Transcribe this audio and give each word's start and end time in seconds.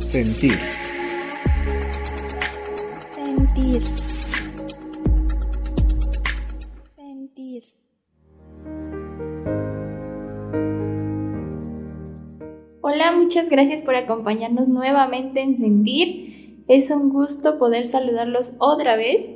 Sentir. 0.00 0.58
Sentir. 3.14 3.82
Sentir. 6.96 7.64
Hola, 12.80 13.12
muchas 13.12 13.50
gracias 13.50 13.82
por 13.82 13.94
acompañarnos 13.94 14.68
nuevamente 14.68 15.42
en 15.42 15.58
Sentir. 15.58 16.64
Es 16.66 16.90
un 16.90 17.10
gusto 17.10 17.58
poder 17.58 17.84
saludarlos 17.84 18.56
otra 18.58 18.96
vez. 18.96 19.30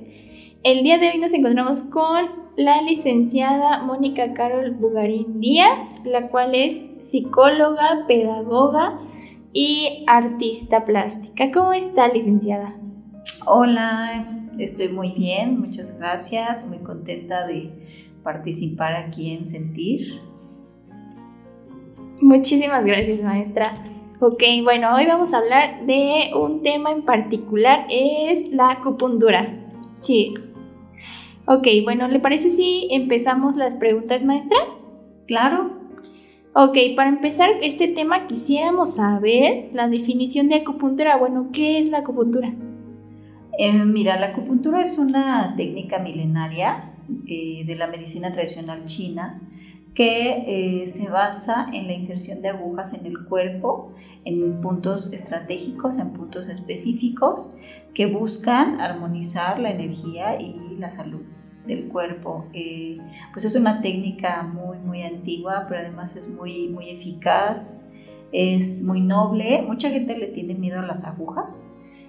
El 0.64 0.82
día 0.82 0.98
de 0.98 1.10
hoy 1.10 1.18
nos 1.18 1.34
encontramos 1.34 1.82
con 1.92 2.24
la 2.56 2.80
licenciada 2.80 3.82
Mónica 3.82 4.32
Carol 4.32 4.72
Bugarín 4.72 5.40
Díaz, 5.40 5.92
la 6.04 6.30
cual 6.30 6.54
es 6.54 6.96
psicóloga, 7.00 8.06
pedagoga 8.08 8.98
y 9.54 10.04
artista 10.08 10.84
plástica. 10.84 11.50
¿Cómo 11.52 11.72
está, 11.72 12.08
licenciada? 12.08 12.74
Hola, 13.46 14.50
estoy 14.58 14.88
muy 14.88 15.12
bien, 15.12 15.60
muchas 15.60 15.98
gracias, 15.98 16.68
muy 16.68 16.78
contenta 16.78 17.46
de 17.46 17.70
participar 18.22 18.96
aquí 18.96 19.32
en 19.32 19.46
Sentir. 19.46 20.20
Muchísimas 22.20 22.84
gracias, 22.84 23.22
maestra. 23.22 23.66
Ok, 24.20 24.42
bueno, 24.64 24.94
hoy 24.94 25.06
vamos 25.06 25.32
a 25.32 25.38
hablar 25.38 25.86
de 25.86 26.30
un 26.34 26.62
tema 26.62 26.90
en 26.90 27.02
particular, 27.02 27.86
es 27.88 28.52
la 28.52 28.72
acupuntura. 28.72 29.48
Sí. 29.98 30.34
Ok, 31.46 31.66
bueno, 31.84 32.08
¿le 32.08 32.18
parece 32.18 32.50
si 32.50 32.88
empezamos 32.90 33.56
las 33.56 33.76
preguntas, 33.76 34.24
maestra? 34.24 34.58
Claro. 35.26 35.83
Ok, 36.56 36.78
para 36.94 37.08
empezar 37.08 37.50
este 37.62 37.88
tema 37.88 38.28
quisiéramos 38.28 38.94
saber 38.94 39.70
la 39.72 39.88
definición 39.88 40.48
de 40.48 40.54
acupuntura. 40.54 41.16
Bueno, 41.16 41.48
¿qué 41.52 41.80
es 41.80 41.90
la 41.90 41.98
acupuntura? 41.98 42.54
Eh, 43.58 43.72
mira, 43.72 44.20
la 44.20 44.26
acupuntura 44.26 44.80
es 44.80 44.96
una 44.96 45.56
técnica 45.56 45.98
milenaria 45.98 46.92
eh, 47.26 47.64
de 47.66 47.74
la 47.74 47.88
medicina 47.88 48.32
tradicional 48.32 48.84
china 48.84 49.42
que 49.94 50.44
eh, 50.82 50.86
se 50.86 51.10
basa 51.10 51.66
en 51.72 51.88
la 51.88 51.92
inserción 51.92 52.40
de 52.40 52.50
agujas 52.50 52.94
en 53.00 53.06
el 53.06 53.24
cuerpo, 53.24 53.92
en 54.24 54.60
puntos 54.60 55.12
estratégicos, 55.12 55.98
en 55.98 56.12
puntos 56.12 56.48
específicos, 56.48 57.56
que 57.94 58.06
buscan 58.06 58.80
armonizar 58.80 59.58
la 59.58 59.72
energía 59.72 60.40
y 60.40 60.76
la 60.78 60.88
salud 60.88 61.26
del 61.66 61.88
cuerpo. 61.88 62.46
Eh, 62.52 62.98
pues 63.32 63.44
es 63.44 63.56
una 63.56 63.80
técnica 63.80 64.42
muy, 64.42 64.78
muy 64.78 65.02
antigua, 65.02 65.66
pero 65.68 65.80
además 65.80 66.16
es 66.16 66.30
muy, 66.30 66.68
muy 66.68 66.90
eficaz, 66.90 67.88
es 68.32 68.82
muy 68.84 69.00
noble. 69.00 69.62
Mucha 69.62 69.90
gente 69.90 70.16
le 70.16 70.26
tiene 70.28 70.54
miedo 70.54 70.80
a 70.80 70.86
las 70.86 71.04
agujas 71.04 71.68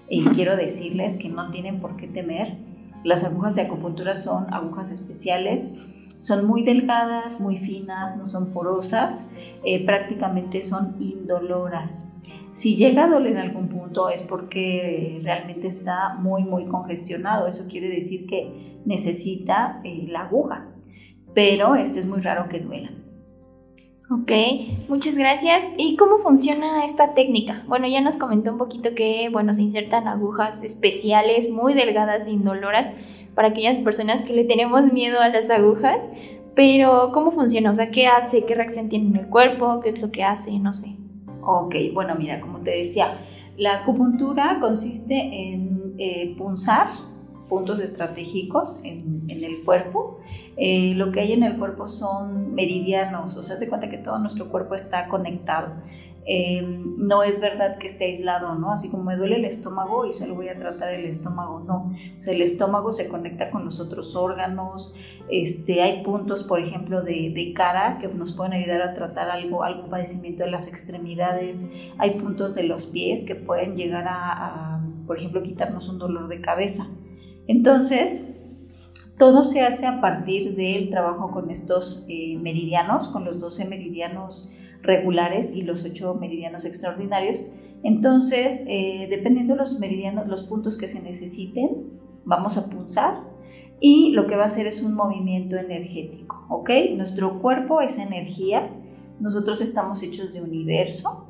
y 0.09 0.23
quiero 0.29 0.55
decirles 0.55 1.17
que 1.17 1.29
no 1.29 1.51
tienen 1.51 1.79
por 1.79 1.95
qué 1.97 2.07
temer. 2.07 2.57
Las 3.03 3.23
agujas 3.23 3.55
de 3.55 3.63
acupuntura 3.63 4.15
son 4.15 4.51
agujas 4.53 4.91
especiales, 4.91 5.87
son 6.09 6.47
muy 6.47 6.63
delgadas, 6.63 7.39
muy 7.39 7.57
finas, 7.57 8.17
no 8.17 8.27
son 8.27 8.51
porosas, 8.51 9.29
eh, 9.63 9.85
prácticamente 9.85 10.61
son 10.61 10.95
indoloras. 10.99 12.11
Si 12.51 12.75
llega 12.75 13.03
a 13.03 13.07
doler 13.07 13.37
algún 13.37 13.67
es 14.09 14.21
porque 14.23 15.19
realmente 15.23 15.67
está 15.67 16.15
muy, 16.19 16.43
muy 16.43 16.65
congestionado. 16.67 17.47
Eso 17.47 17.67
quiere 17.69 17.89
decir 17.89 18.27
que 18.27 18.79
necesita 18.85 19.81
eh, 19.83 20.05
la 20.07 20.21
aguja. 20.21 20.67
Pero 21.33 21.75
este 21.75 21.99
es 21.99 22.05
muy 22.05 22.21
raro 22.21 22.47
que 22.49 22.59
duela. 22.59 22.91
Ok, 24.11 24.31
muchas 24.87 25.17
gracias. 25.17 25.71
¿Y 25.77 25.95
cómo 25.97 26.19
funciona 26.19 26.85
esta 26.85 27.15
técnica? 27.15 27.63
Bueno, 27.67 27.87
ya 27.87 28.01
nos 28.01 28.17
comentó 28.17 28.51
un 28.51 28.59
poquito 28.59 28.93
que, 28.95 29.29
bueno, 29.31 29.53
se 29.53 29.63
insertan 29.63 30.07
agujas 30.07 30.63
especiales, 30.63 31.49
muy 31.49 31.73
delgadas 31.73 32.27
e 32.27 32.31
indoloras, 32.31 32.91
para 33.33 33.47
aquellas 33.47 33.77
personas 33.79 34.21
que 34.21 34.33
le 34.33 34.43
tenemos 34.43 34.93
miedo 34.93 35.19
a 35.19 35.29
las 35.29 35.49
agujas. 35.49 36.03
Pero, 36.55 37.11
¿cómo 37.13 37.31
funciona? 37.31 37.71
O 37.71 37.75
sea, 37.75 37.89
¿qué 37.89 38.05
hace? 38.05 38.45
¿Qué 38.45 38.53
reacción 38.53 38.89
tiene 38.89 39.09
en 39.09 39.15
el 39.15 39.27
cuerpo? 39.27 39.81
¿Qué 39.81 39.89
es 39.89 40.01
lo 40.01 40.11
que 40.11 40.23
hace? 40.23 40.57
No 40.59 40.71
sé. 40.71 40.95
Ok, 41.41 41.75
bueno, 41.93 42.15
mira, 42.15 42.39
como 42.39 42.59
te 42.61 42.71
decía, 42.71 43.07
la 43.57 43.81
acupuntura 43.81 44.59
consiste 44.59 45.15
en 45.15 45.95
eh, 45.97 46.35
punzar 46.37 46.87
puntos 47.49 47.79
estratégicos 47.79 48.81
en, 48.83 49.27
el 49.29 49.63
cuerpo. 49.63 50.19
Eh, 50.57 50.93
lo 50.95 51.11
que 51.11 51.21
hay 51.21 51.33
en 51.33 51.43
el 51.43 51.57
cuerpo 51.57 51.87
son 51.87 52.55
meridianos, 52.55 53.35
o 53.37 53.43
sea, 53.43 53.57
se 53.57 53.67
cuenta 53.67 53.89
que 53.89 53.97
todo 53.97 54.19
nuestro 54.19 54.49
cuerpo 54.49 54.75
está 54.75 55.07
conectado. 55.07 55.73
Em, 56.27 56.95
no 56.97 57.21
es 57.21 57.39
verdad 57.39 57.77
que 57.77 57.85
esté 57.85 58.05
aislado, 58.05 58.55
¿no? 58.55 58.71
Así 58.71 58.89
como 58.89 59.03
me 59.03 59.15
duele 59.15 59.35
el 59.35 59.45
estómago 59.45 60.07
y 60.07 60.11
solo 60.11 60.33
voy 60.33 60.49
a 60.49 60.57
tratar 60.57 60.89
el 60.89 61.05
estómago, 61.05 61.59
no. 61.59 61.93
O 62.19 62.23
sea, 62.23 62.33
el 62.33 62.41
estómago 62.41 62.93
se 62.93 63.07
conecta 63.07 63.51
con 63.51 63.63
los 63.63 63.79
otros 63.79 64.15
órganos, 64.15 64.95
este, 65.29 65.83
hay 65.83 66.03
puntos, 66.03 66.43
por 66.43 66.59
ejemplo, 66.59 67.03
de, 67.03 67.31
de, 67.31 67.53
cara 67.53 67.99
que 67.99 68.07
nos 68.07 68.31
pueden 68.31 68.53
ayudar 68.53 68.81
a 68.81 68.93
tratar 68.95 69.29
algo, 69.29 69.63
algún 69.63 69.89
padecimiento 69.89 70.43
de 70.43 70.51
las 70.51 70.67
extremidades, 70.67 71.69
hay 71.99 72.19
puntos 72.19 72.55
de 72.55 72.63
los 72.63 72.87
pies 72.87 73.23
que 73.25 73.35
pueden 73.35 73.75
llegar 73.75 74.05
a, 74.07 74.83
por 75.05 75.17
ejemplo, 75.17 75.43
quitarnos 75.43 75.89
un 75.89 75.99
dolor 75.99 76.27
de 76.27 76.41
cabeza. 76.41 76.87
Entonces, 77.47 78.44
todo 79.17 79.43
se 79.43 79.61
hace 79.61 79.85
a 79.85 80.01
partir 80.01 80.55
del 80.55 80.89
trabajo 80.89 81.31
con 81.31 81.49
estos 81.49 82.05
eh, 82.09 82.37
meridianos, 82.37 83.09
con 83.09 83.23
los 83.23 83.39
12 83.39 83.65
meridianos 83.65 84.51
regulares 84.81 85.55
y 85.55 85.63
los 85.63 85.83
ocho 85.85 86.15
meridianos 86.15 86.65
extraordinarios. 86.65 87.51
Entonces, 87.83 88.65
eh, 88.67 89.07
dependiendo 89.09 89.55
los 89.55 89.79
meridianos, 89.79 90.27
los 90.27 90.43
puntos 90.43 90.77
que 90.77 90.87
se 90.87 91.01
necesiten, 91.01 91.99
vamos 92.25 92.57
a 92.57 92.69
pulsar 92.69 93.23
y 93.79 94.11
lo 94.11 94.27
que 94.27 94.35
va 94.35 94.43
a 94.43 94.47
hacer 94.47 94.67
es 94.67 94.83
un 94.83 94.95
movimiento 94.95 95.55
energético, 95.57 96.45
¿ok? 96.49 96.69
Nuestro 96.95 97.41
cuerpo 97.41 97.81
es 97.81 97.99
energía, 97.99 98.71
nosotros 99.19 99.61
estamos 99.61 100.01
hechos 100.03 100.33
de 100.33 100.41
universo 100.41 101.27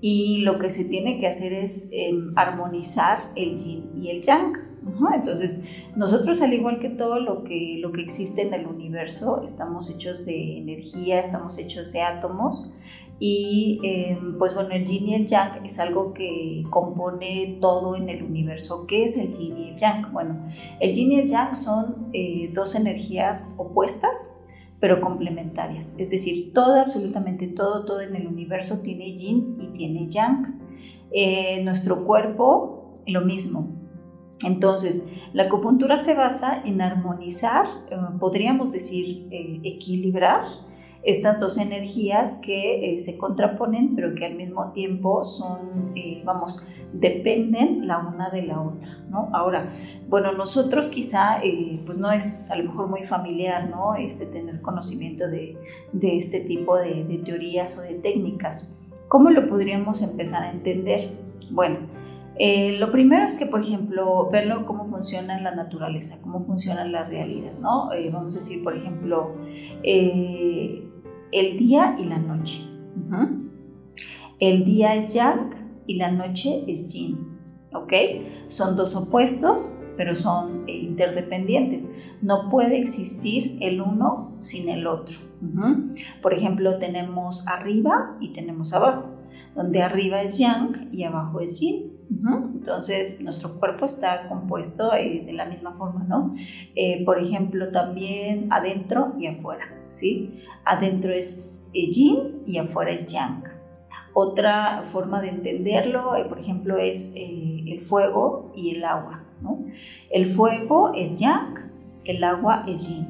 y 0.00 0.38
lo 0.38 0.58
que 0.58 0.70
se 0.70 0.88
tiene 0.88 1.18
que 1.20 1.26
hacer 1.26 1.52
es 1.52 1.90
em, 1.92 2.32
armonizar 2.36 3.32
el 3.36 3.56
yin 3.56 3.90
y 3.96 4.10
el 4.10 4.22
yang. 4.22 4.67
Entonces, 5.14 5.64
nosotros 5.96 6.40
al 6.42 6.52
igual 6.54 6.80
que 6.80 6.90
todo 6.90 7.18
lo 7.20 7.44
que, 7.44 7.78
lo 7.80 7.92
que 7.92 8.02
existe 8.02 8.42
en 8.42 8.54
el 8.54 8.66
universo, 8.66 9.42
estamos 9.44 9.90
hechos 9.90 10.24
de 10.24 10.58
energía, 10.58 11.20
estamos 11.20 11.58
hechos 11.58 11.92
de 11.92 12.02
átomos 12.02 12.72
y 13.20 13.80
em, 13.82 14.38
pues 14.38 14.54
bueno, 14.54 14.70
el 14.70 14.86
yin 14.86 15.08
y 15.08 15.14
el 15.14 15.26
yang 15.26 15.64
es 15.64 15.80
algo 15.80 16.14
que 16.14 16.64
compone 16.70 17.58
todo 17.60 17.96
en 17.96 18.08
el 18.08 18.22
universo. 18.22 18.86
¿Qué 18.86 19.04
es 19.04 19.18
el 19.18 19.32
yin 19.32 19.58
y 19.58 19.68
el 19.70 19.76
yang? 19.76 20.12
Bueno, 20.12 20.48
el 20.78 20.94
yin 20.94 21.12
y 21.12 21.20
el 21.20 21.28
yang 21.28 21.56
son 21.56 22.10
eh, 22.12 22.50
dos 22.54 22.74
energías 22.76 23.56
opuestas 23.58 24.36
pero 24.80 25.00
complementarias. 25.00 25.98
Es 25.98 26.10
decir, 26.10 26.52
todo, 26.52 26.80
absolutamente 26.80 27.48
todo, 27.48 27.84
todo 27.84 28.00
en 28.00 28.14
el 28.14 28.28
universo 28.28 28.80
tiene 28.82 29.16
yin 29.16 29.56
y 29.58 29.66
tiene 29.76 30.08
yang. 30.08 30.60
Eh, 31.10 31.62
nuestro 31.64 32.04
cuerpo, 32.04 33.02
lo 33.06 33.22
mismo. 33.22 33.77
Entonces, 34.44 35.08
la 35.32 35.44
acupuntura 35.44 35.98
se 35.98 36.14
basa 36.14 36.62
en 36.64 36.80
armonizar, 36.80 37.66
eh, 37.90 37.96
podríamos 38.20 38.72
decir, 38.72 39.28
eh, 39.30 39.60
equilibrar 39.64 40.44
estas 41.02 41.40
dos 41.40 41.58
energías 41.58 42.40
que 42.44 42.94
eh, 42.94 42.98
se 42.98 43.18
contraponen, 43.18 43.94
pero 43.94 44.14
que 44.14 44.26
al 44.26 44.34
mismo 44.34 44.72
tiempo 44.72 45.24
son, 45.24 45.94
vamos, 46.24 46.64
dependen 46.92 47.86
la 47.86 47.98
una 47.98 48.30
de 48.30 48.42
la 48.42 48.60
otra, 48.60 48.98
¿no? 49.08 49.28
Ahora, 49.32 49.72
bueno, 50.08 50.32
nosotros 50.32 50.86
quizá, 50.88 51.40
pues 51.86 51.98
no 51.98 52.10
es 52.10 52.50
a 52.50 52.56
lo 52.56 52.64
mejor 52.64 52.88
muy 52.88 53.04
familiar, 53.04 53.68
¿no? 53.70 53.94
Este, 53.94 54.26
tener 54.26 54.60
conocimiento 54.60 55.28
de, 55.28 55.56
este 56.02 56.40
tipo 56.40 56.76
de, 56.76 57.04
de 57.04 57.18
teorías 57.18 57.78
o 57.78 57.82
de 57.82 57.94
técnicas. 58.00 58.80
¿Cómo 59.08 59.30
lo 59.30 59.48
podríamos 59.48 60.02
empezar 60.02 60.42
a 60.42 60.50
entender? 60.50 61.12
Bueno, 61.50 61.78
eh, 62.38 62.76
lo 62.78 62.92
primero 62.92 63.26
es 63.26 63.36
que, 63.36 63.46
por 63.46 63.62
ejemplo, 63.62 64.28
verlo 64.30 64.64
cómo 64.64 64.88
funciona 64.88 65.40
la 65.40 65.54
naturaleza, 65.54 66.22
cómo 66.22 66.44
funciona 66.44 66.84
la 66.84 67.04
realidad, 67.04 67.58
¿no? 67.60 67.92
Eh, 67.92 68.10
vamos 68.12 68.36
a 68.36 68.38
decir, 68.38 68.62
por 68.62 68.76
ejemplo, 68.76 69.34
eh, 69.82 70.88
el 71.32 71.58
día 71.58 71.96
y 71.98 72.04
la 72.04 72.18
noche. 72.18 72.62
El 74.38 74.64
día 74.64 74.94
es 74.94 75.12
yang 75.14 75.50
y 75.86 75.96
la 75.96 76.12
noche 76.12 76.64
es 76.68 76.92
yin, 76.92 77.38
¿ok? 77.72 77.92
Son 78.46 78.76
dos 78.76 78.94
opuestos, 78.94 79.72
pero 79.96 80.14
son 80.14 80.68
interdependientes. 80.68 81.92
No 82.22 82.48
puede 82.50 82.78
existir 82.78 83.58
el 83.60 83.80
uno 83.80 84.36
sin 84.38 84.68
el 84.68 84.86
otro. 84.86 85.16
Por 86.22 86.34
ejemplo, 86.34 86.78
tenemos 86.78 87.48
arriba 87.48 88.16
y 88.20 88.32
tenemos 88.32 88.72
abajo, 88.74 89.06
donde 89.56 89.82
arriba 89.82 90.22
es 90.22 90.38
yang 90.38 90.88
y 90.92 91.02
abajo 91.02 91.40
es 91.40 91.58
yin. 91.58 91.87
Entonces, 92.10 93.20
nuestro 93.20 93.58
cuerpo 93.58 93.84
está 93.84 94.28
compuesto 94.28 94.94
eh, 94.94 95.22
de 95.24 95.32
la 95.32 95.44
misma 95.44 95.76
forma, 95.76 96.04
¿no? 96.04 96.34
Eh, 96.74 97.04
por 97.04 97.18
ejemplo, 97.18 97.70
también 97.70 98.48
adentro 98.50 99.14
y 99.18 99.26
afuera, 99.26 99.64
¿sí? 99.90 100.42
Adentro 100.64 101.12
es 101.12 101.70
yin 101.72 102.42
y 102.46 102.58
afuera 102.58 102.90
es 102.90 103.06
yang. 103.08 103.44
Otra 104.14 104.82
forma 104.84 105.20
de 105.20 105.28
entenderlo, 105.28 106.16
eh, 106.16 106.24
por 106.24 106.40
ejemplo, 106.40 106.76
es 106.78 107.14
eh, 107.16 107.62
el 107.66 107.80
fuego 107.80 108.50
y 108.56 108.74
el 108.74 108.84
agua. 108.84 109.22
El 110.10 110.26
fuego 110.26 110.92
es 110.94 111.20
yang, 111.20 111.70
el 112.04 112.24
agua 112.24 112.62
es 112.66 112.88
yin. 112.88 113.06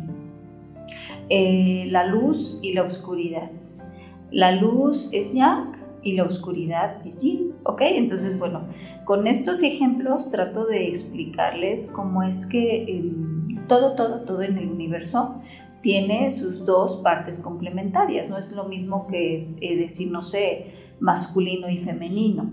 Eh, 1.30 1.86
la 1.90 2.04
luz 2.04 2.60
y 2.62 2.74
la 2.74 2.82
oscuridad. 2.82 3.50
La 4.30 4.52
luz 4.52 5.10
es 5.14 5.32
yang 5.32 5.77
y 6.02 6.12
la 6.12 6.24
oscuridad 6.24 7.04
es 7.06 7.22
yin, 7.22 7.52
¿ok? 7.64 7.80
Entonces, 7.82 8.38
bueno, 8.38 8.62
con 9.04 9.26
estos 9.26 9.62
ejemplos 9.62 10.30
trato 10.30 10.66
de 10.66 10.88
explicarles 10.88 11.92
cómo 11.94 12.22
es 12.22 12.46
que 12.46 12.84
em, 12.84 13.66
todo, 13.66 13.94
todo, 13.94 14.22
todo 14.22 14.42
en 14.42 14.58
el 14.58 14.68
universo 14.68 15.40
tiene 15.82 16.28
sus 16.30 16.64
dos 16.64 16.96
partes 17.04 17.38
complementarias, 17.38 18.30
no 18.30 18.38
es 18.38 18.52
lo 18.52 18.64
mismo 18.64 19.06
que 19.06 19.54
eh, 19.60 19.76
decir, 19.76 20.10
no 20.10 20.22
sé, 20.22 20.66
masculino 21.00 21.68
y 21.68 21.78
femenino, 21.78 22.50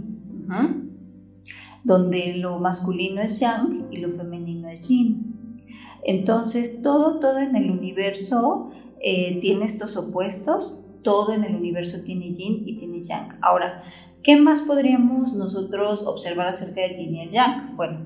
donde 1.83 2.35
lo 2.35 2.59
masculino 2.59 3.21
es 3.21 3.39
yang 3.39 3.87
y 3.91 3.97
lo 3.97 4.11
femenino 4.11 4.69
es 4.69 4.87
yin. 4.87 5.61
Entonces, 6.03 6.81
todo, 6.83 7.19
todo 7.19 7.39
en 7.39 7.55
el 7.55 7.71
universo 7.71 8.69
eh, 9.01 9.39
tiene 9.41 9.65
estos 9.65 9.97
opuestos, 9.97 10.79
todo 11.05 11.31
en 11.31 11.45
el 11.45 11.55
universo 11.55 12.03
tiene 12.03 12.33
yin 12.33 12.63
y 12.65 12.75
tiene 12.75 13.01
yang. 13.01 13.37
Ahora, 13.41 13.83
¿qué 14.23 14.35
más 14.35 14.63
podríamos 14.63 15.35
nosotros 15.35 16.05
observar 16.05 16.47
acerca 16.47 16.81
del 16.81 16.97
yin 16.97 17.15
y 17.15 17.29
yang? 17.29 17.77
Bueno, 17.77 17.99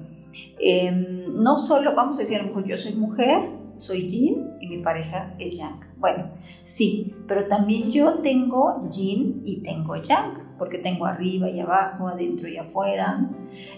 em, 0.60 1.42
no 1.42 1.58
solo, 1.58 1.96
vamos 1.96 2.18
a 2.18 2.22
decir, 2.22 2.38
a 2.38 2.42
lo 2.44 2.50
mejor 2.50 2.68
yo 2.68 2.78
soy 2.78 2.94
mujer, 2.94 3.59
soy 3.80 4.10
yin 4.10 4.58
y 4.60 4.68
mi 4.68 4.78
pareja 4.84 5.34
es 5.40 5.58
yang. 5.58 5.80
Bueno, 5.98 6.30
sí, 6.64 7.14
pero 7.28 7.48
también 7.48 7.90
yo 7.90 8.16
tengo 8.20 8.88
yin 8.90 9.42
y 9.46 9.62
tengo 9.64 9.96
yang, 9.96 10.56
porque 10.58 10.78
tengo 10.78 11.06
arriba 11.06 11.50
y 11.50 11.60
abajo, 11.60 12.08
adentro 12.08 12.48
y 12.48 12.58
afuera. 12.58 13.30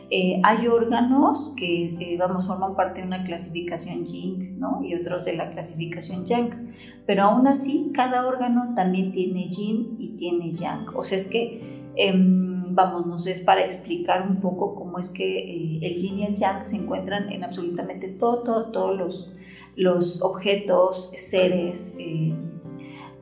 Eh, 0.09 0.42
hay 0.44 0.68
órganos 0.68 1.56
que, 1.57 1.95
eh, 2.00 2.18
vamos, 2.18 2.48
forman 2.48 2.75
parte 2.75 3.01
de 3.01 3.07
una 3.07 3.24
clasificación 3.24 4.06
yin, 4.06 4.59
¿no? 4.59 4.81
Y 4.83 4.95
otros 4.95 5.25
de 5.25 5.33
la 5.33 5.51
clasificación 5.51 6.25
yang. 6.25 6.74
Pero 7.06 7.24
aún 7.24 7.48
así, 7.48 7.92
cada 7.94 8.27
órgano 8.27 8.74
también 8.75 9.12
tiene 9.12 9.50
yin 9.50 9.95
y 10.00 10.18
tiene 10.18 10.51
yang. 10.51 10.88
O 10.95 11.03
sea, 11.03 11.18
es 11.18 11.30
que, 11.30 11.92
em, 11.95 12.75
vamos, 12.75 13.06
nos 13.06 13.27
es 13.27 13.42
para 13.42 13.63
explicar 13.63 14.27
un 14.27 14.39
poco 14.39 14.75
cómo 14.75 14.98
es 15.00 15.09
que 15.09 15.39
eh, 15.39 15.80
el 15.81 15.98
yin 15.98 16.19
y 16.19 16.25
el 16.25 16.36
yang 16.36 16.65
se 16.65 16.77
encuentran 16.77 17.31
en 17.31 17.44
absolutamente 17.44 18.07
todo, 18.07 18.44
todo, 18.44 18.71
todos 18.71 18.98
los 18.98 19.36
los 19.75 20.21
objetos, 20.21 21.13
seres, 21.18 21.97
eh, 22.00 22.33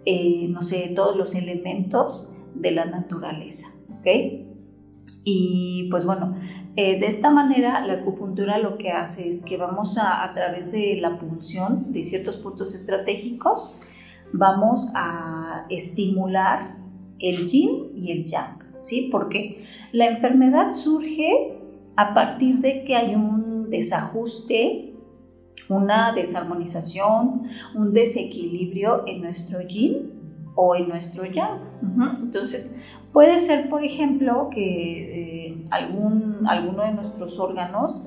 eh, 0.05 0.47
no 0.49 0.61
sé, 0.61 0.91
todos 0.95 1.15
los 1.15 1.35
elementos 1.35 2.33
de 2.55 2.71
la 2.71 2.85
naturaleza. 2.85 3.69
¿ok? 3.99 4.07
Y 5.23 5.87
pues 5.91 6.05
bueno, 6.05 6.35
eh, 6.75 6.99
de 6.99 7.07
esta 7.07 7.29
manera 7.29 7.85
la 7.85 7.93
acupuntura 7.93 8.57
lo 8.57 8.77
que 8.77 8.91
hace 8.91 9.29
es 9.29 9.43
que 9.45 9.57
vamos 9.57 9.97
a, 9.97 10.23
a 10.23 10.33
través 10.33 10.71
de 10.71 10.97
la 10.99 11.19
punción 11.19 11.91
de 11.91 12.03
ciertos 12.03 12.37
puntos 12.37 12.73
estratégicos, 12.73 13.81
vamos 14.31 14.91
a 14.95 15.65
estimular 15.69 16.77
el 17.19 17.47
yin 17.47 17.91
y 17.95 18.11
el 18.11 18.25
yang, 18.25 18.59
¿sí? 18.79 19.09
Porque 19.11 19.63
la 19.91 20.07
enfermedad 20.07 20.73
surge 20.73 21.57
a 21.95 22.13
partir 22.13 22.59
de 22.59 22.85
que 22.85 22.95
hay 22.95 23.15
un 23.15 23.69
desajuste 23.69 24.88
una 25.67 26.13
desarmonización, 26.13 27.43
un 27.75 27.93
desequilibrio 27.93 29.03
en 29.05 29.21
nuestro 29.21 29.61
yin 29.61 30.19
o 30.55 30.75
en 30.75 30.89
nuestro 30.89 31.25
yang. 31.25 31.59
Entonces, 32.21 32.77
puede 33.13 33.39
ser, 33.39 33.69
por 33.69 33.83
ejemplo, 33.83 34.49
que 34.51 35.47
eh, 35.47 35.67
algún, 35.69 36.45
alguno 36.47 36.83
de 36.83 36.93
nuestros 36.93 37.39
órganos 37.39 38.05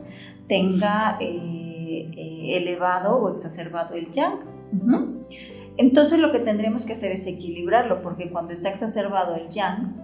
tenga 0.49 1.19
eh, 1.20 2.10
eh, 2.12 2.56
elevado 2.56 3.16
o 3.16 3.32
exacerbado 3.32 3.94
el 3.94 4.10
yang. 4.12 4.40
Entonces, 5.76 6.19
lo 6.19 6.32
que 6.32 6.40
tendremos 6.40 6.84
que 6.87 6.93
hacer 6.93 7.12
es 7.12 7.26
equilibrarlo, 7.26 8.02
porque 8.02 8.31
cuando 8.31 8.52
está 8.52 8.69
exacerbado 8.69 9.34
el 9.34 9.49
yang, 9.49 9.96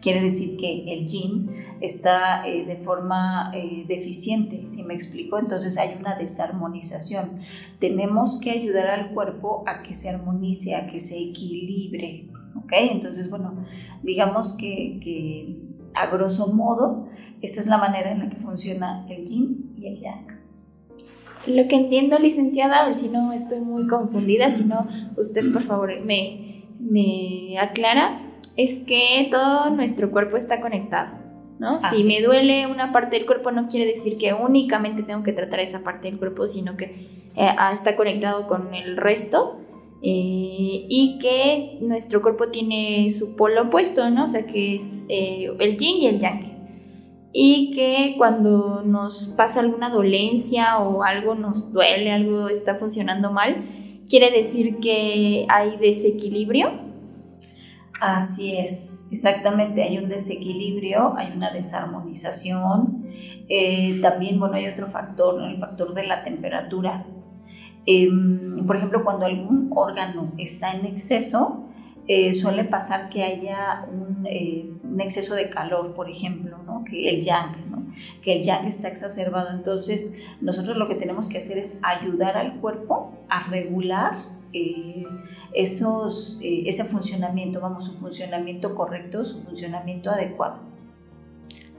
quiere 0.00 0.22
decir 0.22 0.58
que 0.58 0.92
el 0.92 1.06
yin 1.06 1.50
está 1.80 2.46
eh, 2.46 2.66
de 2.66 2.76
forma 2.76 3.50
eh, 3.54 3.84
deficiente, 3.88 4.68
si 4.68 4.82
me 4.82 4.94
explico, 4.94 5.38
entonces 5.38 5.78
hay 5.78 5.96
una 5.98 6.16
desarmonización. 6.16 7.40
Tenemos 7.78 8.40
que 8.40 8.50
ayudar 8.50 8.88
al 8.88 9.14
cuerpo 9.14 9.64
a 9.66 9.82
que 9.82 9.94
se 9.94 10.10
armonice, 10.10 10.76
a 10.76 10.86
que 10.86 11.00
se 11.00 11.18
equilibre, 11.18 12.28
¿ok? 12.56 12.72
Entonces, 12.92 13.30
bueno, 13.30 13.66
digamos 14.02 14.56
que, 14.56 15.58
a 15.94 16.06
grosso 16.06 16.52
modo, 16.52 17.08
esta 17.40 17.60
es 17.60 17.66
la 17.66 17.78
manera 17.78 18.12
en 18.12 18.18
la 18.20 18.28
que 18.28 18.36
funciona 18.36 19.06
el 19.08 19.26
yin 19.26 19.74
y 19.76 19.86
el 19.88 19.96
yang. 19.96 20.40
Lo 21.46 21.66
que 21.68 21.76
entiendo, 21.76 22.18
licenciada, 22.18 22.82
a 22.82 22.84
ver 22.84 22.94
si 22.94 23.08
no 23.08 23.32
estoy 23.32 23.60
muy 23.60 23.86
confundida, 23.86 24.50
si 24.50 24.68
no, 24.68 24.86
usted 25.16 25.50
por 25.50 25.62
favor 25.62 25.90
me, 26.04 26.66
me 26.78 27.58
aclara, 27.58 28.20
es 28.56 28.80
que 28.80 29.28
todo 29.30 29.70
nuestro 29.70 30.10
cuerpo 30.10 30.36
está 30.36 30.60
conectado. 30.60 31.19
¿No? 31.60 31.78
si 31.78 32.04
me 32.04 32.22
duele 32.22 32.66
una 32.66 32.90
parte 32.90 33.16
del 33.16 33.26
cuerpo 33.26 33.50
no 33.50 33.68
quiere 33.68 33.84
decir 33.84 34.16
que 34.16 34.32
únicamente 34.32 35.02
tengo 35.02 35.22
que 35.22 35.34
tratar 35.34 35.60
esa 35.60 35.84
parte 35.84 36.08
del 36.10 36.18
cuerpo, 36.18 36.48
sino 36.48 36.76
que 36.76 36.84
eh, 37.36 37.54
ah, 37.58 37.70
está 37.72 37.96
conectado 37.96 38.48
con 38.48 38.74
el 38.74 38.96
resto 38.96 39.60
eh, 40.02 40.86
y 40.88 41.18
que 41.20 41.76
nuestro 41.82 42.22
cuerpo 42.22 42.48
tiene 42.48 43.10
su 43.10 43.36
polo 43.36 43.64
opuesto, 43.64 44.08
¿no? 44.08 44.24
O 44.24 44.28
sea, 44.28 44.46
que 44.46 44.74
es 44.74 45.06
eh, 45.10 45.50
el 45.58 45.76
yin 45.76 45.98
y 45.98 46.06
el 46.06 46.18
yang. 46.18 46.40
Y 47.32 47.72
que 47.72 48.14
cuando 48.16 48.82
nos 48.82 49.34
pasa 49.36 49.60
alguna 49.60 49.90
dolencia 49.90 50.78
o 50.78 51.02
algo 51.02 51.34
nos 51.34 51.74
duele, 51.74 52.10
algo 52.10 52.48
está 52.48 52.74
funcionando 52.74 53.30
mal, 53.30 54.00
quiere 54.08 54.30
decir 54.30 54.78
que 54.80 55.44
hay 55.48 55.76
desequilibrio 55.76 56.89
Así 58.00 58.56
es, 58.56 59.08
exactamente, 59.12 59.82
hay 59.82 59.98
un 59.98 60.08
desequilibrio, 60.08 61.14
hay 61.18 61.32
una 61.36 61.50
desarmonización. 61.52 63.04
Eh, 63.46 63.98
también, 64.00 64.40
bueno, 64.40 64.54
hay 64.54 64.68
otro 64.68 64.86
factor, 64.86 65.42
el 65.42 65.58
factor 65.58 65.92
de 65.92 66.06
la 66.06 66.24
temperatura. 66.24 67.04
Em, 67.84 68.66
por 68.66 68.76
ejemplo, 68.76 69.04
cuando 69.04 69.26
algún 69.26 69.70
órgano 69.74 70.32
está 70.38 70.72
en 70.72 70.86
exceso, 70.86 71.66
eh, 72.08 72.34
suele 72.34 72.64
pasar 72.64 73.10
que 73.10 73.22
haya 73.22 73.86
eh, 74.30 74.70
un, 74.82 75.00
exceso 75.00 75.34
de 75.34 75.50
calor, 75.50 75.94
por 75.94 76.08
ejemplo, 76.08 76.56
¿no? 76.64 76.84
que 76.84 77.08
el 77.10 77.22
yang, 77.22 77.70
¿no? 77.70 77.86
que 78.22 78.38
el 78.38 78.42
yang 78.42 78.66
está 78.66 78.88
exacerbado. 78.88 79.54
Entonces, 79.54 80.16
nosotros 80.40 80.78
lo 80.78 80.88
que 80.88 80.94
tenemos 80.94 81.28
que 81.28 81.38
hacer 81.38 81.58
es 81.58 81.80
ayudar 81.82 82.38
al 82.38 82.60
cuerpo 82.60 83.12
a 83.28 83.48
regular 83.50 84.14
esos, 85.52 86.40
eh, 86.42 86.64
ese 86.66 86.84
funcionamiento, 86.84 87.60
vamos, 87.60 87.86
su 87.86 87.92
funcionamiento 87.92 88.74
correcto, 88.74 89.24
su 89.24 89.42
funcionamiento 89.42 90.10
adecuado. 90.10 90.58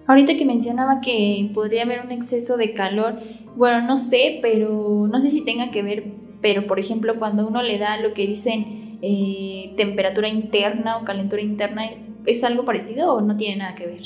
Ahorita 0.07 0.35
que 0.35 0.45
mencionaba 0.45 0.99
que 0.99 1.49
podría 1.53 1.83
haber 1.83 2.01
un 2.03 2.11
exceso 2.11 2.57
de 2.57 2.73
calor, 2.73 3.19
bueno, 3.55 3.81
no 3.81 3.97
sé, 3.97 4.39
pero 4.41 5.07
no 5.09 5.19
sé 5.19 5.29
si 5.29 5.45
tenga 5.45 5.71
que 5.71 5.83
ver, 5.83 6.05
pero 6.41 6.67
por 6.67 6.79
ejemplo 6.79 7.17
cuando 7.19 7.47
uno 7.47 7.61
le 7.61 7.77
da 7.77 7.97
lo 7.97 8.13
que 8.13 8.27
dicen 8.27 8.97
eh, 9.01 9.73
temperatura 9.77 10.27
interna 10.27 10.97
o 10.97 11.05
calentura 11.05 11.41
interna, 11.41 11.83
¿es 12.25 12.43
algo 12.43 12.65
parecido 12.65 13.13
o 13.13 13.21
no 13.21 13.37
tiene 13.37 13.57
nada 13.57 13.75
que 13.75 13.87
ver? 13.87 14.01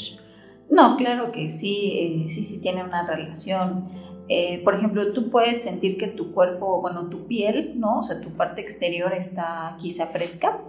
No, 0.69 0.98
claro 0.98 1.31
que 1.31 1.50
sí, 1.50 2.24
eh, 2.25 2.29
sí, 2.29 2.43
sí 2.43 2.62
tiene 2.62 2.84
una 2.84 3.05
relación. 3.05 3.89
Eh, 4.27 4.63
por 4.63 4.75
ejemplo, 4.75 5.13
tú 5.13 5.29
puedes 5.29 5.62
sentir 5.62 5.98
que 5.98 6.08
tu 6.08 6.34
cuerpo, 6.34 6.82
bueno, 6.82 7.10
tu 7.10 7.27
piel, 7.27 7.79
¿no? 7.79 8.00
O 8.00 8.03
sea, 8.03 8.22
tu 8.22 8.29
parte 8.29 8.62
exterior 8.62 9.13
está 9.13 9.77
quizá 9.79 10.08
fresca, 10.08 10.62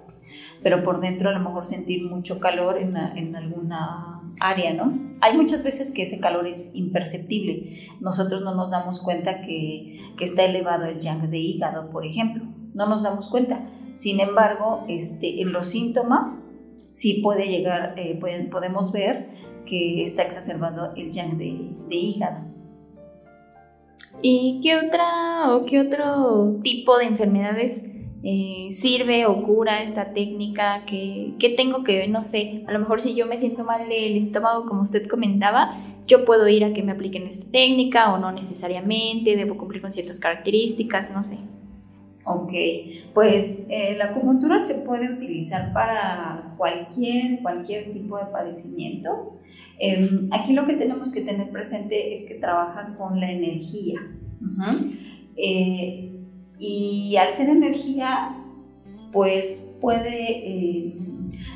pero 0.63 0.85
por 0.85 1.01
dentro 1.01 1.31
a 1.31 1.33
lo 1.33 1.41
mejor 1.41 1.67
sentir 1.67 2.05
mucho 2.05 2.39
calor 2.39 2.79
en, 2.79 2.97
en 2.97 3.35
alguna 3.35 4.17
área, 4.41 4.75
¿no? 4.75 4.99
Hay 5.21 5.37
muchas 5.37 5.65
veces 5.65 5.95
que 5.95 6.03
ese 6.03 6.21
calor 6.21 6.47
es 6.47 6.75
imperceptible. 6.77 7.89
Nosotros 8.01 8.43
no 8.43 8.55
nos 8.55 8.71
damos 8.73 9.01
cuenta 9.01 9.41
que, 9.41 10.01
que 10.19 10.25
está 10.25 10.45
elevado 10.45 10.85
el 10.85 11.01
yang 11.01 11.31
de 11.31 11.39
hígado, 11.39 11.91
por 11.91 12.05
ejemplo. 12.05 12.45
No 12.75 12.87
nos 12.87 13.03
damos 13.03 13.31
cuenta. 13.31 13.71
Sin 13.93 14.21
embargo, 14.21 14.85
este, 14.89 15.41
en 15.41 15.53
los 15.53 15.69
síntomas 15.69 16.51
sí 16.91 17.21
puede 17.23 17.49
llegar, 17.49 17.95
eh, 17.97 18.19
podemos 18.51 18.93
ver 18.93 19.31
que 19.65 20.03
está 20.03 20.23
exacerbado 20.23 20.95
el 20.97 21.11
yang 21.13 21.39
de, 21.39 21.75
de 21.89 21.97
hígado. 21.97 22.56
¿Y 24.23 24.61
qué 24.63 24.77
otra 24.77 25.55
o 25.55 25.65
qué 25.67 25.81
otro 25.81 26.59
tipo 26.63 26.97
de 26.99 27.05
enfermedades 27.05 27.95
eh, 28.23 28.69
sirve 28.71 29.27
o 29.27 29.43
cura 29.43 29.83
esta 29.83 30.13
técnica? 30.13 30.85
¿Qué, 30.87 31.35
¿Qué, 31.39 31.51
tengo 31.51 31.85
que, 31.85 32.09
no 32.09 32.23
sé, 32.23 32.65
a 32.67 32.73
lo 32.73 32.79
mejor 32.79 33.01
si 33.01 33.15
yo 33.15 33.27
me 33.27 33.39
siento 33.39 33.65
mal 33.65 33.89
del 33.89 34.17
estómago, 34.17 34.67
como 34.67 34.83
usted 34.83 35.07
comentaba, 35.07 35.77
yo 36.07 36.25
puedo 36.25 36.49
ir 36.49 36.65
a 36.65 36.73
que 36.73 36.83
me 36.83 36.93
apliquen 36.93 37.27
esta 37.27 37.51
técnica 37.51 38.13
o 38.13 38.19
no 38.19 38.33
necesariamente, 38.33 39.37
debo 39.37 39.57
cumplir 39.57 39.83
con 39.83 39.91
ciertas 39.91 40.21
características, 40.21 41.13
no 41.13 41.23
sé. 41.23 41.39
Ok, 42.25 42.53
pues 43.15 43.69
eh, 43.71 43.95
la 43.97 44.07
acupuntura 44.07 44.59
se 44.59 44.85
puede 44.85 45.13
utilizar 45.13 45.73
para 45.73 46.55
cualquier, 46.57 47.41
cualquier 47.41 47.93
tipo 47.93 48.19
de 48.19 48.27
padecimiento. 48.27 49.36
Em, 49.79 50.29
aquí 50.33 50.53
lo 50.53 50.67
que 50.67 50.75
tenemos 50.75 51.13
que 51.13 51.23
tener 51.23 51.51
presente 51.51 52.13
es 52.13 52.27
que 52.29 52.37
trabaja 52.37 52.95
con 52.97 53.21
la 53.21 53.31
energía. 53.31 54.01
Eh, 55.37 56.13
y 56.59 57.17
al 57.17 57.33
ser 57.33 57.51
energía, 57.51 58.37
pues 59.13 59.79
puede, 59.81 60.49
eh, 60.49 60.95